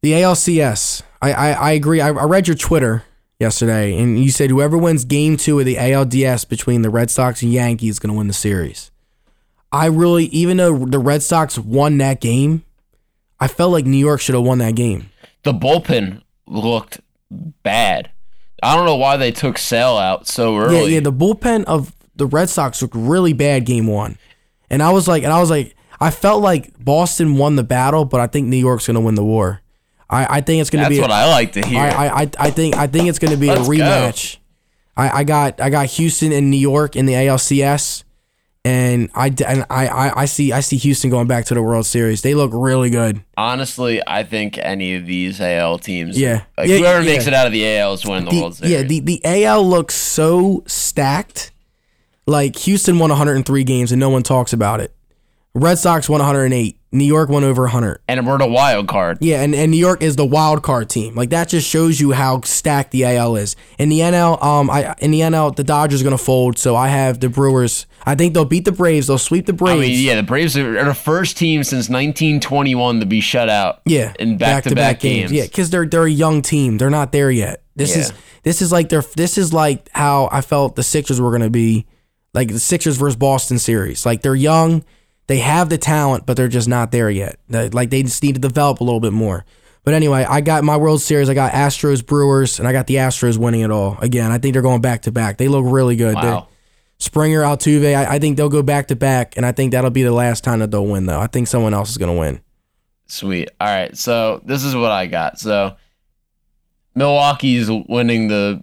[0.00, 1.02] The ALCS.
[1.20, 1.32] I.
[1.32, 2.00] I, I agree.
[2.00, 3.04] I, I read your Twitter
[3.38, 7.42] yesterday, and you said whoever wins Game Two of the ALDS between the Red Sox
[7.42, 8.90] and Yankees is gonna win the series.
[9.70, 12.64] I really, even though the Red Sox won that game,
[13.40, 15.10] I felt like New York should have won that game.
[15.44, 18.10] The bullpen looked bad.
[18.62, 20.76] I don't know why they took Sale out so early.
[20.80, 21.00] Yeah, yeah.
[21.00, 24.18] The bullpen of the Red Sox looked really bad game one,
[24.68, 28.04] and I was like, and I was like, I felt like Boston won the battle,
[28.04, 29.60] but I think New York's gonna win the war.
[30.10, 31.00] I, I think it's gonna That's be.
[31.00, 31.80] what I like to hear.
[31.80, 33.74] I, I, I think I think it's gonna be a Let's go.
[33.74, 34.38] rematch.
[34.96, 38.02] I, I got I got Houston and New York in the ALCS,
[38.64, 41.86] and I and I, I I see I see Houston going back to the World
[41.86, 42.22] Series.
[42.22, 43.22] They look really good.
[43.36, 46.42] Honestly, I think any of these AL teams, Yeah.
[46.58, 47.12] like Yeah, whoever yeah.
[47.12, 48.72] makes it out of the AL is winning the, The- World Series.
[48.72, 51.52] yeah, the the AL looks so stacked.
[52.26, 54.94] Like Houston won 103 games and no one talks about it.
[55.54, 56.76] Red Sox won 108.
[56.90, 58.00] New York won over 100.
[58.08, 59.18] and we're the wild card.
[59.20, 61.14] Yeah, and, and New York is the wild card team.
[61.14, 63.56] Like that just shows you how stacked the AL is.
[63.78, 66.58] In the NL, um, I in the NL, the Dodgers are gonna fold.
[66.58, 67.86] So I have the Brewers.
[68.06, 69.08] I think they'll beat the Braves.
[69.08, 69.80] They'll sweep the I Braves.
[69.80, 73.82] mean, yeah, the Braves are the first team since 1921 to be shut out.
[73.84, 75.30] Yeah, in back-to-back games.
[75.30, 76.78] Yeah, because they're they're a young team.
[76.78, 77.64] They're not there yet.
[77.76, 81.32] This is this is like their this is like how I felt the Sixers were
[81.32, 81.86] gonna be,
[82.32, 84.06] like the Sixers versus Boston series.
[84.06, 84.84] Like they're young,
[85.28, 87.38] they have the talent, but they're just not there yet.
[87.48, 89.44] Like they just need to develop a little bit more.
[89.84, 91.30] But anyway, I got my World Series.
[91.30, 94.32] I got Astros, Brewers, and I got the Astros winning it all again.
[94.32, 95.38] I think they're going back to back.
[95.38, 96.14] They look really good.
[96.14, 96.48] Wow.
[96.98, 97.94] Springer, Altuve.
[97.94, 100.42] I, I think they'll go back to back, and I think that'll be the last
[100.44, 101.06] time that they'll win.
[101.06, 102.40] Though I think someone else is gonna win.
[103.06, 103.50] Sweet.
[103.60, 103.96] All right.
[103.96, 105.38] So this is what I got.
[105.38, 105.76] So
[106.94, 108.60] Milwaukee's winning the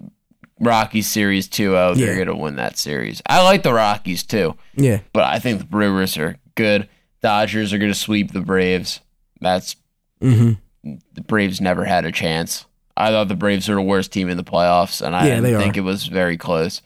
[0.59, 1.95] Rockies series 2-0.
[1.97, 2.15] They're Yeah.
[2.15, 3.21] going to win that series.
[3.27, 4.99] I like the Rockies too, Yeah.
[5.13, 6.87] but I think the Brewers are good.
[7.21, 8.99] Dodgers are going to sweep the Braves.
[9.41, 9.75] That's
[10.21, 10.93] Mm-hmm.
[11.13, 12.65] the Braves never had a chance.
[12.95, 15.59] I thought the Braves were the worst team in the playoffs, and I Yeah, didn't
[15.59, 15.79] think are.
[15.79, 16.81] it was very close.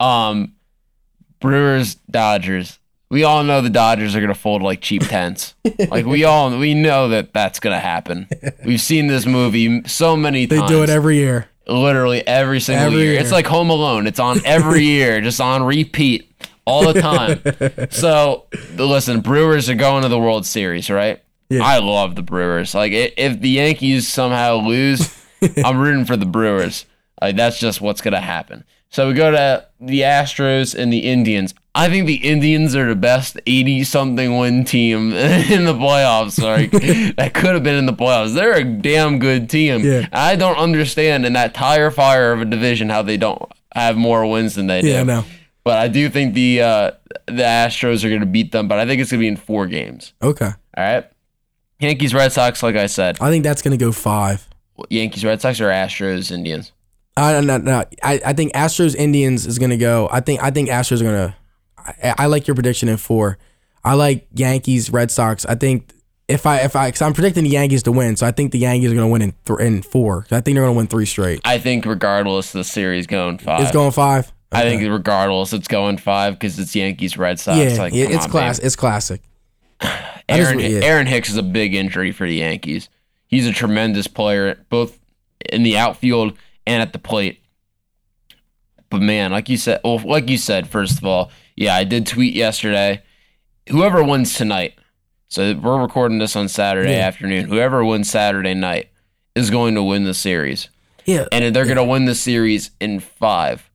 [0.00, 0.54] Um,
[1.40, 2.78] Brewers, Dodgers.
[3.10, 5.54] We all know the Dodgers are gonna fold like cheap tents.
[5.90, 8.26] like we all we know that that's gonna happen.
[8.64, 10.70] We've seen this movie so many They times.
[10.70, 11.48] They do it every year.
[11.66, 13.12] Literally every single Every year.
[13.12, 13.20] year.
[13.20, 14.06] It's like Home Alone.
[14.06, 16.28] It's on every year, just on repeat
[16.64, 17.88] all the time.
[17.90, 18.46] so
[18.76, 21.22] listen, Brewers are going to the World Series, right?
[21.48, 21.62] Yeah.
[21.64, 22.74] I love the Brewers.
[22.74, 25.14] Like if the Yankees somehow lose,
[25.64, 26.86] I'm rooting for the Brewers.
[27.20, 28.64] Like that's just what's gonna happen.
[28.90, 31.54] So we go to the Astros and the Indians.
[31.74, 36.40] I think the Indians are the best 80 something win team in the playoffs.
[36.42, 36.70] Like
[37.16, 38.34] that could have been in the playoffs.
[38.34, 39.82] They're a damn good team.
[39.82, 40.06] Yeah.
[40.12, 44.26] I don't understand in that tire fire of a division how they don't have more
[44.26, 44.88] wins than they do.
[44.88, 45.24] Yeah, know.
[45.64, 46.90] But I do think the uh,
[47.26, 48.68] the Astros are going to beat them.
[48.68, 50.12] But I think it's going to be in four games.
[50.22, 50.46] Okay.
[50.46, 51.06] All right.
[51.82, 52.62] Yankees, Red Sox.
[52.62, 54.48] Like I said, I think that's gonna go five.
[54.88, 56.72] Yankees, Red Sox, or Astros, Indians.
[57.16, 60.08] I no, no, I, I think Astros Indians is gonna go.
[60.10, 61.36] I think I think Astros are gonna.
[61.86, 63.38] I, I like your prediction in four.
[63.84, 65.44] I like Yankees Red Sox.
[65.46, 65.92] I think
[66.28, 68.58] if I if I because I'm predicting the Yankees to win, so I think the
[68.58, 70.26] Yankees are gonna win in th- in four.
[70.30, 71.40] I think they're gonna win three straight.
[71.44, 73.62] I think regardless, the series going five.
[73.62, 74.32] It's going five.
[74.52, 77.58] I think regardless, it's going five because it's Yankees, Red Sox.
[77.58, 78.58] Yeah, like, yeah, it's on, class.
[78.58, 78.66] baby.
[78.66, 79.22] It's classic.
[80.28, 80.80] Aaron, what- yeah.
[80.82, 82.88] Aaron Hicks is a big injury for the Yankees.
[83.26, 84.98] He's a tremendous player, both
[85.50, 87.42] in the outfield and at the plate.
[88.90, 92.06] But man, like you said, well, like you said, first of all, yeah, I did
[92.06, 93.02] tweet yesterday.
[93.68, 94.74] Whoever wins tonight,
[95.28, 97.06] so we're recording this on Saturday Yeah.
[97.06, 97.46] afternoon.
[97.48, 98.88] Whoever wins Saturday night
[99.34, 100.68] is going to win the series,
[101.06, 103.70] Yeah, and they're going to win the series in five.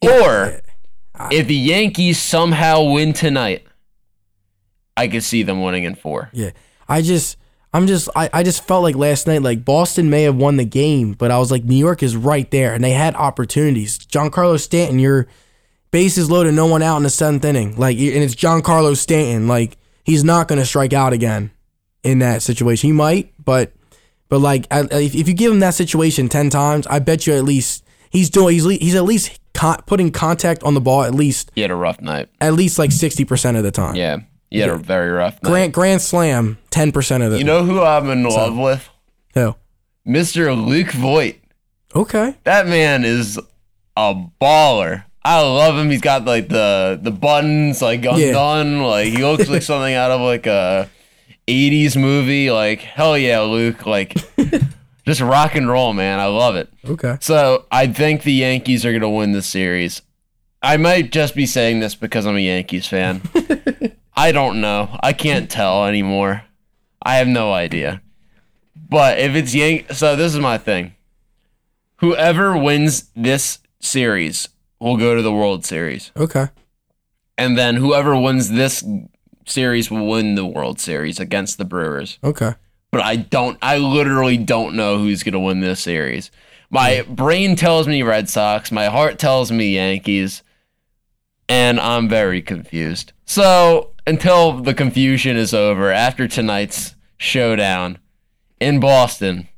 [0.00, 0.60] Or
[1.30, 3.64] if the Yankees somehow win tonight,
[4.96, 6.30] I could see them winning in four.
[6.32, 6.50] Yeah.
[6.88, 7.36] I just
[7.74, 10.64] I'm just I, I just felt like last night like Boston may have won the
[10.64, 13.98] game, but I was like New York is right there and they had opportunities.
[13.98, 15.26] Giancarlo Stanton, your
[15.92, 17.76] bases loaded, no one out in the seventh inning.
[17.76, 19.46] Like and it's Giancarlo Stanton.
[19.46, 21.52] Like he's not gonna strike out again
[22.02, 22.88] in that situation.
[22.88, 23.72] He might, but
[24.28, 27.44] but like if, if you give him that situation ten times, I bet you at
[27.44, 31.52] least he's doing he's he's at least con- putting contact on the ball at least
[31.54, 32.28] He had a rough night.
[32.40, 33.94] at least like sixty percent of the time.
[33.94, 34.18] Yeah,
[34.50, 35.48] he had a very rough night.
[35.50, 38.88] Grand grand slam ten percent of the you know who I'm in love with?
[39.34, 39.54] Who?
[40.06, 40.56] Mr.
[40.66, 41.36] Luke Voit.
[41.94, 42.34] Okay.
[42.44, 43.38] That man is
[43.96, 45.04] a baller.
[45.24, 45.90] I love him.
[45.90, 48.82] He's got like the the buttons like undone.
[48.82, 50.90] Like he looks like something out of like a
[51.46, 52.50] '80s movie.
[52.50, 53.86] Like hell yeah, Luke.
[53.86, 54.16] Like
[55.06, 56.18] just rock and roll, man.
[56.18, 56.72] I love it.
[56.84, 57.18] Okay.
[57.20, 60.02] So I think the Yankees are gonna win the series.
[60.60, 63.22] I might just be saying this because I'm a Yankees fan.
[64.16, 64.96] I don't know.
[65.02, 66.44] I can't tell anymore.
[67.02, 68.00] I have no idea.
[68.76, 70.94] But if it's Yank, so this is my thing.
[71.96, 74.48] Whoever wins this series
[74.82, 76.48] will go to the World Series, Okay.
[77.38, 78.84] and then whoever wins this
[79.46, 82.18] series will win the World Series against the Brewers.
[82.22, 82.52] Okay.
[82.90, 83.56] But I don't.
[83.62, 86.30] I literally don't know who's gonna win this series.
[86.68, 88.70] My brain tells me Red Sox.
[88.72, 90.42] My heart tells me Yankees,
[91.48, 93.12] and I'm very confused.
[93.24, 97.98] So until the confusion is over, after tonight's showdown
[98.60, 99.48] in Boston,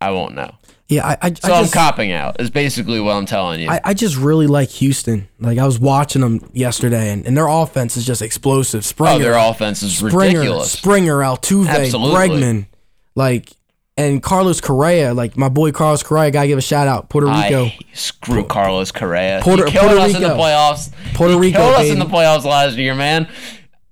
[0.00, 0.54] I won't know.
[0.94, 2.40] Yeah, I I, So I I'm copping out.
[2.40, 3.68] Is basically what I'm telling you.
[3.68, 5.28] I, I just really like Houston.
[5.40, 8.84] Like I was watching them yesterday, and, and their offense is just explosive.
[8.84, 10.72] Springer, oh, their offense is Springer, ridiculous.
[10.72, 12.16] Springer, Altuve, Absolutely.
[12.16, 12.66] Bregman,
[13.14, 13.50] like
[13.96, 15.14] and Carlos Correa.
[15.14, 17.08] Like my boy Carlos Correa, gotta give a shout out.
[17.08, 17.66] Puerto Rico.
[17.66, 19.40] I screw Carlos Correa.
[19.42, 20.40] Puerto- he killed Puerto us in the Rico.
[20.40, 20.92] playoffs.
[21.14, 23.28] Puerto he Rico, killed us in the playoffs last year, man.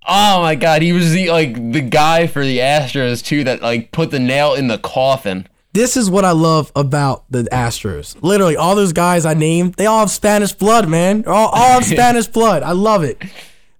[0.07, 3.93] Oh my god, he was the like the guy for the Astros too that like
[3.93, 5.47] put the nail in the coffin.
[5.75, 8.17] This is what I love about the Astros.
[8.23, 11.25] Literally, all those guys I named, they all have Spanish blood, man.
[11.27, 12.63] All, all have Spanish blood.
[12.63, 13.23] I love it.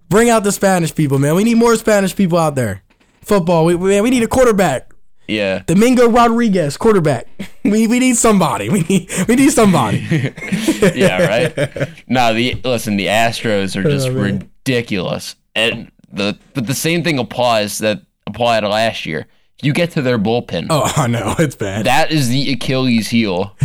[0.09, 1.35] Bring out the Spanish people, man.
[1.35, 2.81] We need more Spanish people out there.
[3.21, 4.91] Football, we, man, we need a quarterback.
[5.27, 5.63] Yeah.
[5.65, 7.27] Domingo Rodriguez, quarterback.
[7.63, 8.69] We, we need somebody.
[8.69, 9.99] We need we need somebody.
[10.95, 11.89] yeah, right.
[12.07, 17.19] no, the listen, the Astros are just Oh, ridiculous, and the but the same thing
[17.19, 19.27] applies that applied last year.
[19.63, 20.67] You get to their bullpen.
[20.69, 21.85] Oh, I know it's bad.
[21.85, 23.55] That is the Achilles heel.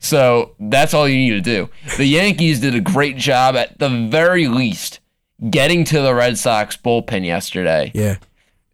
[0.00, 1.68] So that's all you need to do.
[1.96, 5.00] The Yankees did a great job at the very least
[5.50, 7.90] getting to the Red Sox bullpen yesterday.
[7.94, 8.16] yeah,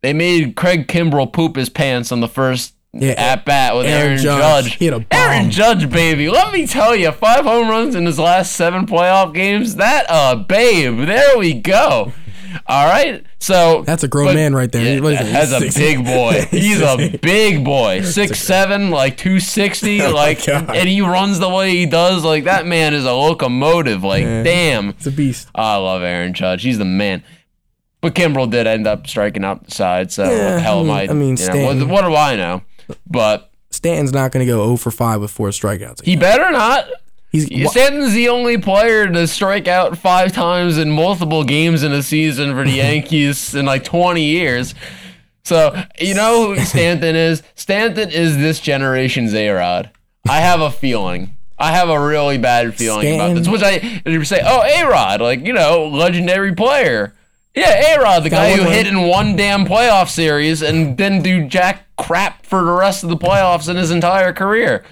[0.02, 4.12] They made Craig Kimbrel poop his pants on the first Yeah, at bat with Aaron
[4.12, 4.64] Aaron, Judge.
[4.64, 4.74] Judge.
[4.76, 5.06] He had a bomb.
[5.12, 6.28] Aaron Judge, baby.
[6.28, 9.76] Let me tell you, five home runs in his last seven playoff games.
[9.76, 11.06] That uh babe.
[11.06, 12.12] There we go.
[12.67, 13.25] All right.
[13.40, 14.95] So That's a grown but- man right there.
[14.97, 15.33] Yeah, What is it?
[15.33, 16.47] that's a big boy.
[16.51, 18.03] He's a big boy.
[18.03, 20.77] Six seven, like two sixty, oh like Oh God.
[20.77, 22.25] and he runs the way he does.
[22.25, 24.03] Like that man is a locomotive.
[24.05, 24.90] Like damn.
[24.90, 25.49] it's a beast.
[25.55, 26.62] I love Aaron Judge.
[26.62, 27.23] He's the man.
[28.01, 30.87] But Kimbrel did end up striking out the side, so Yeah, the hell I am
[30.87, 31.03] mean- I?
[31.11, 32.62] I mean, you know, what, what do I know?
[33.07, 36.05] But Stanton's not going to go 0 for 5 with four strikeouts.
[36.05, 36.87] he better not.
[37.35, 41.90] He's wha- Stanton's the only player to strike out five times in multiple games in
[41.90, 44.73] a season for the Yankees in like 20 years.
[45.42, 47.42] So, you know who Stanton is?
[47.57, 49.90] Stanton is this generation's A-Rod.
[50.29, 51.37] I have a feeling.
[51.59, 53.49] I have a really bad feeling about this.
[53.49, 57.14] Which I you say, oh, A-Rod, like, you know, legendary player.
[57.57, 61.49] Yeah, A-Rod, the Got guy who hit in one damn playoff series and didn't do
[61.49, 64.85] jack crap for the rest of the playoffs in his entire career.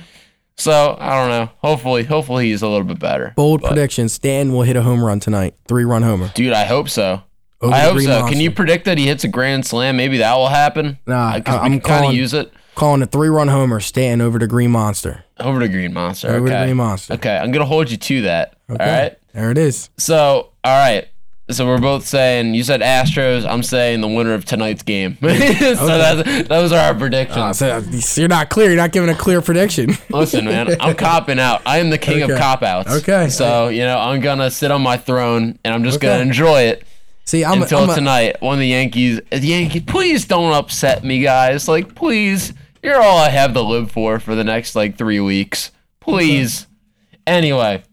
[0.62, 1.50] So I don't know.
[1.58, 3.32] Hopefully, hopefully he's a little bit better.
[3.36, 4.08] bold But- prediction.
[4.08, 5.54] Stanton will hit a home run tonight.
[5.66, 6.30] Three run homer.
[6.34, 6.52] dude.
[6.52, 7.22] I hope so.
[7.60, 8.08] Over I hope so.
[8.08, 8.32] Monster.
[8.32, 9.96] Can you predict that he hits a grand slam?
[9.96, 10.98] Maybe that will happen.
[11.06, 13.80] Nah, I- can kind of use it Calling a three run homer.
[13.80, 15.24] Stan over to Green Monster.
[15.38, 16.28] over to Green Monster.
[16.28, 16.64] Over to okay.
[16.64, 17.14] Green Monster.
[17.14, 18.54] Okay, I'm gonna hold you to that.
[18.70, 18.82] Okay.
[18.84, 19.18] All right.
[19.34, 19.90] There it is.
[19.98, 21.06] So, all right.
[21.52, 23.46] So we're both saying you said Astros.
[23.48, 25.16] I'm saying the winner of tonight's game.
[25.20, 27.60] so that's, those are our predictions.
[27.62, 28.68] Uh, so you're not clear.
[28.68, 29.90] You're not giving a clear prediction.
[30.10, 31.62] Listen, man, I'm copping out.
[31.66, 32.32] I am the king Okay.
[32.32, 32.90] of cop outs.
[32.90, 33.28] Okay.
[33.28, 36.84] So you know, I'm gonna sit on my throne and I'm just gonna enjoy it
[37.24, 39.20] See, I'm, until I'm a, tonight when the Yankees.
[39.30, 41.68] The Yankees, please don't upset me, guys.
[41.68, 45.70] Like, please, you're all I have to live for for the next like three weeks.
[46.00, 46.66] Please.
[47.26, 47.84] Anyway,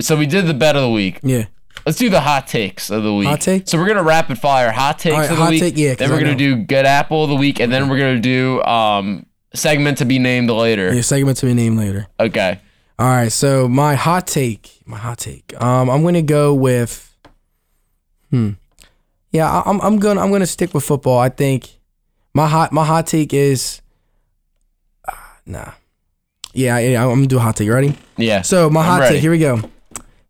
[0.00, 1.20] so we did the bet of the week.
[1.22, 1.44] yeah.
[1.84, 3.26] Let's do the hot takes of the week.
[3.28, 3.68] Hot take?
[3.68, 5.60] So we're gonna rapid fire hot takes right, of the hot week.
[5.60, 6.38] take, yeah, Then we're I gonna know.
[6.38, 10.18] do good apple of the week, and then we're gonna do um segment to be
[10.18, 10.92] named later.
[10.92, 12.06] Your segment to be named later.
[12.20, 12.60] Okay.
[12.98, 15.60] All right, so my hot take, my hot take.
[15.60, 17.12] Um, I'm gonna go with,
[18.30, 18.50] hmm,
[19.32, 21.18] yeah, I, I'm I'm gonna I'm gonna stick with football.
[21.18, 21.80] I think
[22.32, 23.80] my hot my hot take is,
[25.08, 25.14] uh,
[25.46, 25.72] nah,
[26.52, 27.66] yeah, yeah, I'm gonna do a hot take.
[27.66, 27.96] You ready?
[28.18, 28.42] Yeah.
[28.42, 29.14] So my I'm hot ready.
[29.16, 29.22] take.
[29.22, 29.62] Here we go.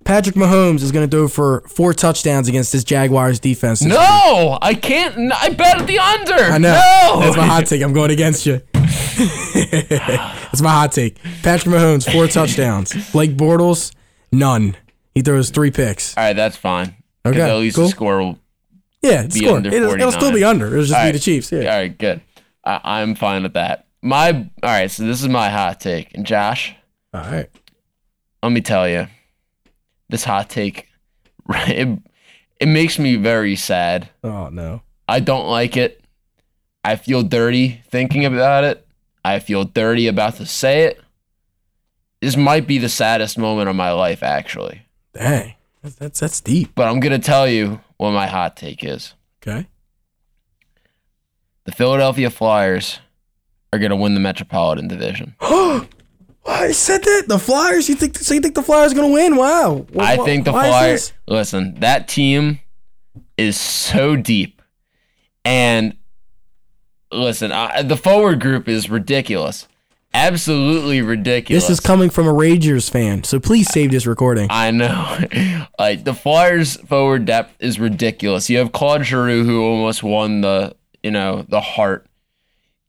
[0.04, 3.80] Patrick Mahomes is gonna throw for four touchdowns against this Jaguars defense.
[3.80, 3.98] this week.
[3.98, 5.32] No, I can't.
[5.32, 6.34] I bet the under.
[6.34, 6.72] I know.
[6.72, 7.20] No.
[7.20, 7.82] That's my hot take.
[7.82, 8.60] I'm going against you.
[8.74, 11.16] That's my hot take.
[11.42, 13.10] Patrick Mahomes, four touchdowns.
[13.12, 13.92] Blake Bortles,
[14.30, 14.76] none.
[15.14, 16.16] He throws three picks.
[16.16, 16.96] All right, that's fine.
[17.26, 17.84] Okay, At least cool.
[17.84, 18.38] the score will.
[19.02, 19.56] Yeah, score.
[19.56, 20.66] under It'll, it'll still be under.
[20.68, 21.12] It'll just All be right.
[21.12, 21.52] the Chiefs.
[21.52, 21.76] All Yeah.
[21.76, 22.20] right, good.
[22.64, 23.86] I, I'm fine with that.
[24.00, 24.90] My all right.
[24.90, 26.74] So this is my hot take, and Josh,
[27.12, 27.48] All right.
[28.42, 29.06] let me tell you,
[30.12, 30.88] this hot take,
[31.48, 31.98] it,
[32.60, 34.10] it makes me very sad.
[34.22, 34.82] Oh no.
[35.08, 36.04] I don't like it.
[36.84, 38.86] I feel dirty thinking about it.
[39.24, 41.00] I feel dirty about to say it.
[42.20, 44.82] This might be the saddest moment of my life, actually.
[45.12, 46.72] Dang, that's that's, that's deep.
[46.74, 49.14] But I'm gonna tell you what my hot take is.
[49.42, 49.66] Okay.
[51.64, 52.98] The Philadelphia Flyers
[53.72, 55.34] are gonna win the Metropolitan Division.
[56.44, 57.88] I said that the Flyers.
[57.88, 58.18] You think?
[58.18, 59.36] So you think the Flyers are gonna win?
[59.36, 59.86] Wow.
[59.98, 61.12] I think the Flyers.
[61.26, 62.60] Listen, that team
[63.38, 64.60] is so deep,
[65.44, 65.96] and
[67.12, 69.68] listen, I, the forward group is ridiculous.
[70.14, 71.64] Absolutely ridiculous.
[71.64, 74.48] This is coming from a Rangers fan, so please save this recording.
[74.50, 75.18] I know.
[75.78, 78.50] like the Flyers forward depth is ridiculous.
[78.50, 82.06] You have Claude Giroux who almost won the, you know, the Hart.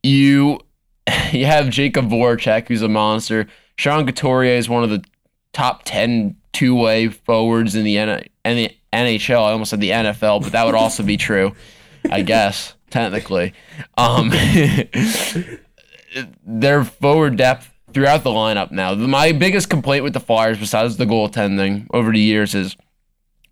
[0.01, 0.60] You
[1.32, 3.47] you have Jacob Voracek who's a monster.
[3.78, 5.04] Sean Couturier is one of the
[5.51, 9.43] top 10 two-way forwards in the, N- in the NHL.
[9.43, 11.56] I almost said the NFL, but that would also be true,
[12.10, 13.54] I guess, technically.
[13.97, 14.32] Um
[16.45, 18.93] their forward depth throughout the lineup now.
[18.95, 22.76] My biggest complaint with the Flyers, besides the goaltending over the years, is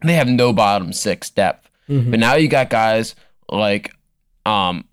[0.03, 1.69] they have no bottom six depth.
[1.89, 2.11] Mm-hmm.
[2.11, 3.15] But now you got guys
[3.49, 3.93] like
[4.45, 4.85] um,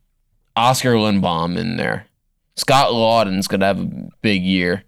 [0.56, 2.06] Oskar Lindblom in there.
[2.58, 4.84] Scott Laughton's gonna have a big year.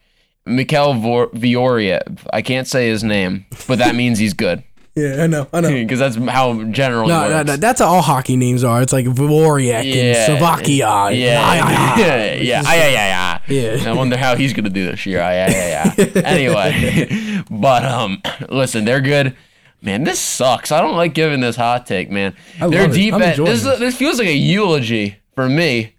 [0.46, 4.64] Mikhail Vorobyev, I can't say his name, but that means he's good.
[4.96, 5.70] Yeah, I know, I know.
[5.70, 7.08] Because that's how general.
[7.08, 8.82] No, no, no, that's how all hockey names are.
[8.82, 11.10] It's like Voracek yeah, and Slovakia.
[11.12, 13.88] Yeah, yeah, yeah, yeah, yeah, yeah, yeah.
[13.88, 15.18] I wonder how he's gonna do this year.
[15.20, 16.22] Yeah, yeah, yeah.
[16.24, 19.36] anyway, but um, listen, they're good.
[19.80, 20.72] Man, this sucks.
[20.72, 22.34] I don't like giving this hot take, man.
[22.60, 23.38] I Their defense.
[23.38, 25.94] This, this feels like a eulogy for me,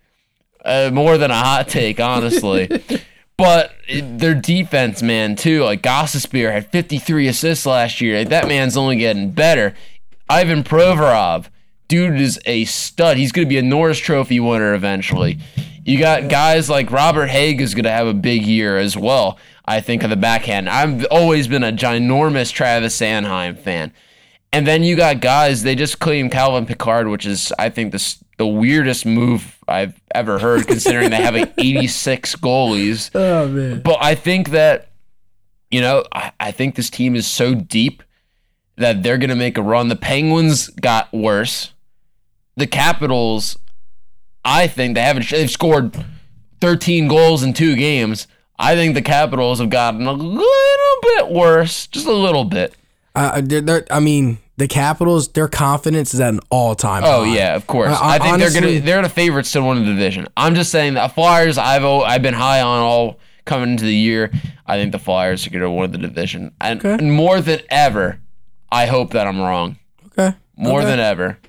[0.63, 2.69] uh, more than a hot take, honestly.
[3.37, 5.63] But their defense, man, too.
[5.63, 8.19] Like Gostisbehere had 53 assists last year.
[8.19, 9.73] Like, that man's only getting better.
[10.29, 11.47] Ivan Provorov,
[11.87, 13.17] dude is a stud.
[13.17, 15.39] He's going to be a Norris Trophy winner eventually.
[15.83, 19.39] You got guys like Robert Haig is going to have a big year as well.
[19.65, 20.69] I think of the backhand.
[20.69, 23.91] I've always been a ginormous Travis Sanheim fan.
[24.53, 28.15] And then you got guys, they just claim Calvin Pickard, which is, I think, the,
[28.41, 33.11] the weirdest move I've ever heard, considering they have like 86 goalies.
[33.13, 33.81] Oh, man.
[33.81, 34.89] But I think that,
[35.69, 38.01] you know, I, I think this team is so deep
[38.77, 39.89] that they're going to make a run.
[39.89, 41.71] The Penguins got worse.
[42.57, 43.59] The Capitals,
[44.43, 46.03] I think they haven't, they've scored
[46.61, 48.25] 13 goals in two games.
[48.57, 52.73] I think the Capitals have gotten a little bit worse, just a little bit.
[53.13, 57.03] Uh, they're, they're, I mean, the Capitals, their confidence is at an all time.
[57.03, 57.13] High.
[57.13, 57.35] Oh high.
[57.35, 57.89] yeah, of course.
[57.89, 60.27] I, I, think honestly, they're gonna they're the favorites to win the division.
[60.37, 61.57] I'm just saying that Flyers.
[61.57, 64.31] I've I've been high on all coming into the year.
[64.67, 66.93] I think the Flyers are gonna win the division, and, okay.
[66.93, 68.19] and more than ever,
[68.71, 69.77] I hope that I'm wrong.
[70.07, 70.35] Okay.
[70.55, 70.91] More okay.
[70.91, 71.39] than ever.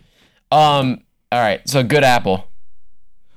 [0.50, 1.02] Um.
[1.30, 1.66] All right.
[1.68, 2.48] So good apple.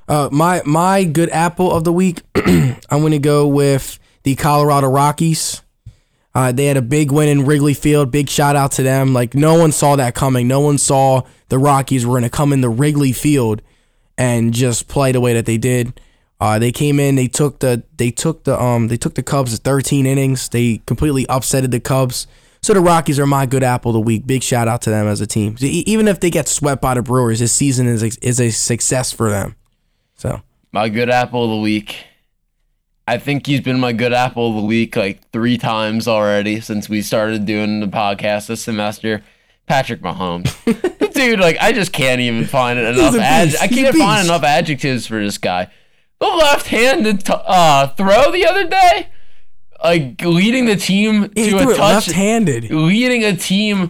[0.07, 2.22] Uh, my my good apple of the week.
[2.36, 5.61] I'm gonna go with the Colorado Rockies.
[6.36, 8.12] Uh, they had a big win in Wrigley Field.
[8.12, 9.14] Big shout out to them.
[9.14, 10.50] Like no one saw that coming.
[10.50, 13.62] No one saw the Rockies were going to come in the Wrigley Field
[14.18, 16.00] and just play the way that they did.
[16.42, 17.16] Uh, they came in.
[17.16, 20.50] They took the they took the um they took the Cubs to 13 innings.
[20.50, 22.28] They completely upsetted the Cubs.
[22.62, 24.28] So the Rockies are my good apple of the week.
[24.28, 25.56] Big shout out to them as a team.
[25.62, 29.12] Even if they get swept by the Brewers, this season is a, is a success
[29.12, 29.56] for them.
[30.16, 32.08] So my good apple of the week
[33.08, 36.89] I think he's been my good apple of the week like three times already since
[36.89, 39.24] we started doing the podcast this semester.
[39.68, 40.53] Patrick Mahomes,
[41.14, 43.16] dude, like I just can't even find enough.
[43.16, 45.72] Ad- I can't find enough adjectives for this guy.
[46.20, 49.08] The left-handed t- uh, throw the other day,
[49.84, 53.89] like leading the team to a touch, left-handed, leading a team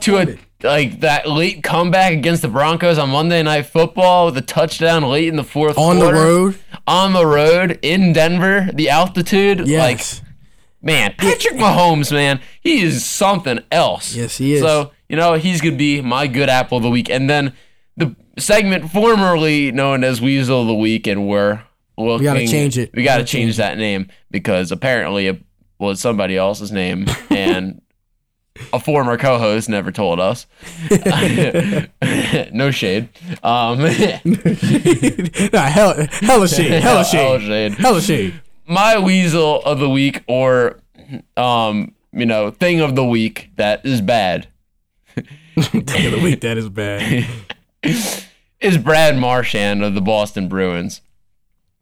[0.00, 4.42] to a like that late comeback against the Broncos on Monday Night Football with a
[4.42, 6.16] touchdown late in the fourth on quarter.
[6.16, 6.58] the road,
[6.88, 9.78] on the road in Denver, the altitude, yes.
[9.78, 10.28] like
[10.80, 14.14] man, Patrick Mahomes, man, he is something else.
[14.14, 14.62] Yes, he is.
[14.62, 17.52] So you know he's gonna be my good apple of the week, and then
[17.96, 21.62] the segment formerly known as Weasel of the Week, and we're
[21.98, 22.90] looking, we gotta change it.
[22.94, 25.42] We gotta, change, change that name because apparently it
[25.78, 27.82] was somebody else's name and
[28.72, 30.46] a former co-host never told us.
[32.52, 33.08] no shade.
[33.42, 33.78] Um,
[35.52, 38.40] nah, hell, hella shade, hella shade, hella shade, hella shade.
[38.66, 40.80] My weasel of the week, or
[41.36, 44.48] um, you know, thing of the week that is bad.
[45.14, 47.26] thing of the week that is bad.
[48.60, 51.00] is Brad Marchand of the Boston Bruins.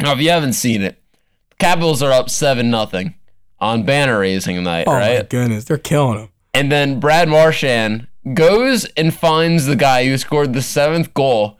[0.01, 1.03] Now, if you haven't seen it,
[1.51, 3.15] the Capitals are up seven nothing
[3.59, 4.85] on banner raising night.
[4.87, 5.19] Oh right?
[5.19, 6.29] my goodness, they're killing them.
[6.57, 11.59] And then Brad Marchand goes and finds the guy who scored the seventh goal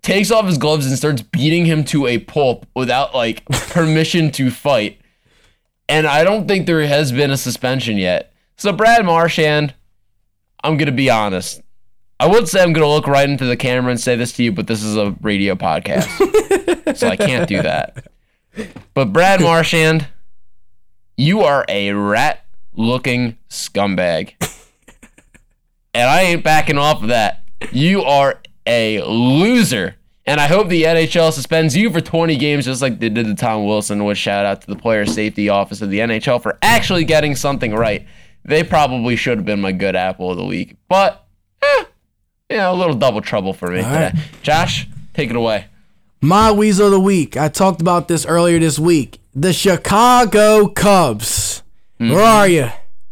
[0.00, 4.50] takes off his gloves and starts beating him to a pulp without like permission to
[4.50, 4.98] fight.
[5.90, 8.32] And I don't think there has been a suspension yet.
[8.56, 9.74] So Brad Marchand,
[10.64, 11.60] I'm gonna be honest.
[12.18, 14.52] I would say I'm gonna look right into the camera and say this to you,
[14.52, 18.06] but this is a radio podcast, so I can't do that.
[18.94, 20.08] But Brad Marchand,
[21.18, 21.92] you are a
[22.76, 24.34] rat-looking scumbag,
[25.94, 27.42] and I ain't backing off of that.
[27.72, 29.96] You are a loser.
[30.26, 33.34] And I hope the NHL suspends you for 20 games, just like they did to
[33.34, 34.04] Tom Wilson.
[34.04, 37.74] Which shout out to the player safety office of the NHL for actually getting something
[37.74, 38.06] right.
[38.44, 41.26] They probably should have been my good apple of the week, but
[41.62, 41.84] eh,
[42.48, 44.12] yeah, a little double trouble for me today.
[44.42, 45.66] Josh, take it away.
[46.20, 47.36] My weasel of the week.
[47.36, 49.20] I talked about this earlier this week.
[49.34, 51.49] The Chicago Cubs.
[52.00, 52.14] Mm-hmm.
[52.14, 52.68] Where are you?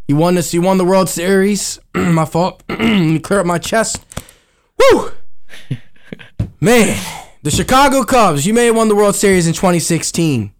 [0.07, 0.55] You won this.
[0.55, 1.79] You won the World Series.
[1.95, 2.63] my fault.
[2.69, 4.03] clear up my chest.
[4.79, 5.11] Woo!
[6.61, 6.99] man,
[7.43, 10.53] the Chicago Cubs, you may have won the World Series in 2016.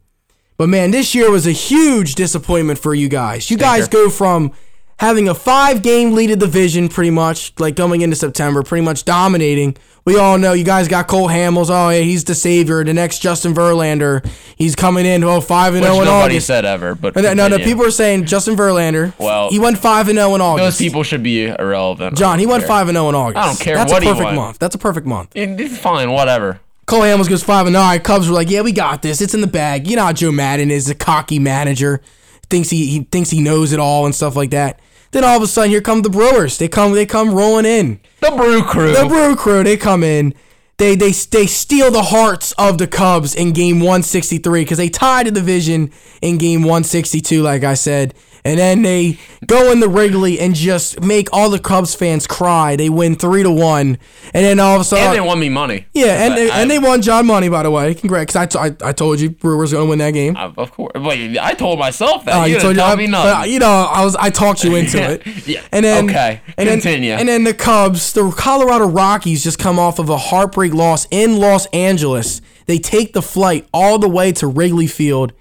[0.59, 3.51] But man, this year was a huge disappointment for you guys.
[3.51, 4.53] You guys go from
[4.99, 9.05] having a five game lead of division pretty much, like coming into September, pretty much
[9.05, 9.75] dominating.
[10.09, 11.69] We all know you guys got Cole Hamels.
[11.69, 12.83] Oh, yeah, he's the savior.
[12.83, 14.27] The next Justin Verlander.
[14.57, 15.23] He's coming in.
[15.23, 16.47] Oh, 5 and 0 in nobody August.
[16.47, 19.13] said ever, but no, no, no, people are saying Justin Verlander.
[19.19, 20.65] Well, he went 5 and 0 in August.
[20.65, 22.17] Those people should be irrelevant.
[22.17, 23.37] John, he went 5 and 0 in August.
[23.37, 24.59] I don't care That's what a perfect month.
[24.59, 25.33] That's a perfect month.
[25.35, 26.61] It's fine, whatever.
[26.87, 27.99] Cole Hamels goes 5 and 0.
[27.99, 29.21] Cubs were like, "Yeah, we got this.
[29.21, 32.01] It's in the bag." You know how Joe Maddon is, a cocky manager.
[32.49, 34.81] Thinks he, he thinks he knows it all and stuff like that.
[35.11, 36.59] Then all of a sudden, here come the Brewers.
[36.59, 38.01] They come, they come rolling in.
[38.21, 38.93] The Brew Crew.
[38.93, 40.35] The Brew Crew, they come in.
[40.77, 45.27] They they they steal the hearts of the Cubs in game 163 because they tied
[45.27, 45.91] the division
[46.23, 48.15] in game 162, like I said.
[48.49, 52.77] And then they go in the Wrigley and just make all the Cubs fans cry.
[52.77, 53.99] They win three to one,
[54.33, 55.87] and then all of a sudden, and they won me money.
[55.93, 57.95] yeah, and they, and they won John money by the way.
[57.95, 58.33] Congrats!
[58.33, 60.37] 'cause I, t- I, I told you Brewers gonna win that game.
[60.37, 60.93] I, of course.
[60.95, 62.41] but I told myself that.
[62.43, 63.53] Uh, you, told didn't tell I- me nothing.
[63.53, 65.47] you know, I was I talked you into it.
[65.47, 67.11] Yeah, And then okay, and continue.
[67.11, 71.07] Then, and then the Cubs, the Colorado Rockies, just come off of a heartbreak loss
[71.11, 72.41] in Los Angeles.
[72.67, 75.33] They take the flight all the way to Wrigley Field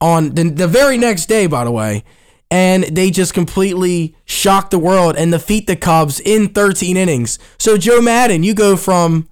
[0.00, 2.02] on the, the very next day, by the way,
[2.52, 7.38] and they just completely shock the world and defeat the Cubs in 13 innings.
[7.58, 9.26] So Joe Maddon, you go from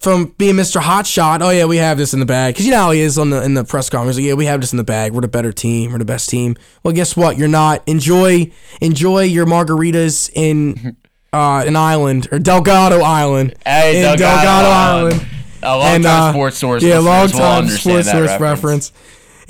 [0.00, 0.80] from being Mr.
[0.80, 3.16] Hotshot, oh yeah, we have this in the bag, because you know how he is
[3.18, 4.16] on the in the press conference.
[4.18, 5.12] Like, yeah, we have this in the bag.
[5.12, 5.92] We're the better team.
[5.92, 6.56] We're the best team.
[6.82, 7.38] Well, guess what?
[7.38, 7.82] You're not.
[7.86, 8.50] Enjoy
[8.82, 10.96] enjoy your margaritas in
[11.32, 13.54] uh an island or Delgado Island.
[13.64, 15.26] Hey, in Delgado Island.
[15.62, 16.82] A long And, time uh, sports source.
[16.82, 18.40] Yeah, long time sports source reference.
[18.40, 18.92] reference.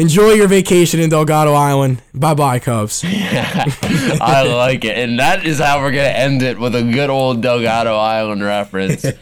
[0.03, 2.03] Enjoy your vacation in Delgado Island.
[2.13, 3.05] Bye bye, Cubs.
[3.07, 7.41] I like it, and that is how we're gonna end it with a good old
[7.41, 9.07] Delgado Island reference.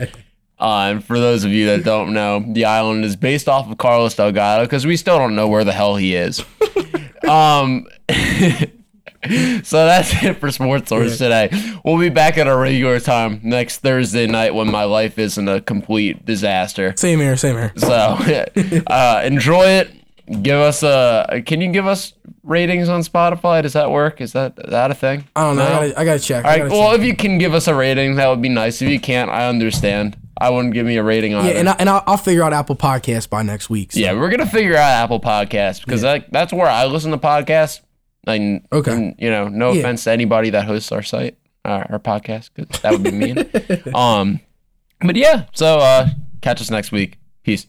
[0.58, 3.78] Uh, and for those of you that don't know, the island is based off of
[3.78, 6.44] Carlos Delgado because we still don't know where the hell he is.
[7.26, 11.48] um, so that's it for Sports Source today.
[11.82, 15.62] We'll be back at our regular time next Thursday night when my life isn't a
[15.62, 16.92] complete disaster.
[16.94, 17.72] Same here, same here.
[17.78, 18.18] So
[18.86, 19.99] uh, enjoy it.
[20.42, 21.42] Give us a.
[21.44, 22.12] Can you give us
[22.44, 23.62] ratings on Spotify?
[23.62, 24.20] Does that work?
[24.20, 25.24] Is that is that a thing?
[25.34, 25.64] I don't know.
[25.64, 26.44] I gotta, I gotta check.
[26.44, 27.00] All Well, check.
[27.00, 28.80] if you can give us a rating, that would be nice.
[28.80, 30.16] If you can't, I understand.
[30.40, 32.54] I wouldn't give me a rating on yeah, and I, and I'll, I'll figure out
[32.54, 33.92] Apple Podcasts by next week.
[33.92, 37.18] so- yeah, we're gonna figure out Apple Podcasts because that, that's where I listen to
[37.18, 37.80] podcasts.
[38.26, 38.92] And, Okay.
[38.92, 39.80] and, you know, no Yeah.
[39.80, 43.94] offense to anybody that hosts our site, our, our podcast, 'cause that would be mean.
[43.94, 44.40] um,
[45.00, 45.44] but yeah.
[45.52, 46.08] So uh,
[46.40, 47.18] catch us next week.
[47.42, 47.66] Peace.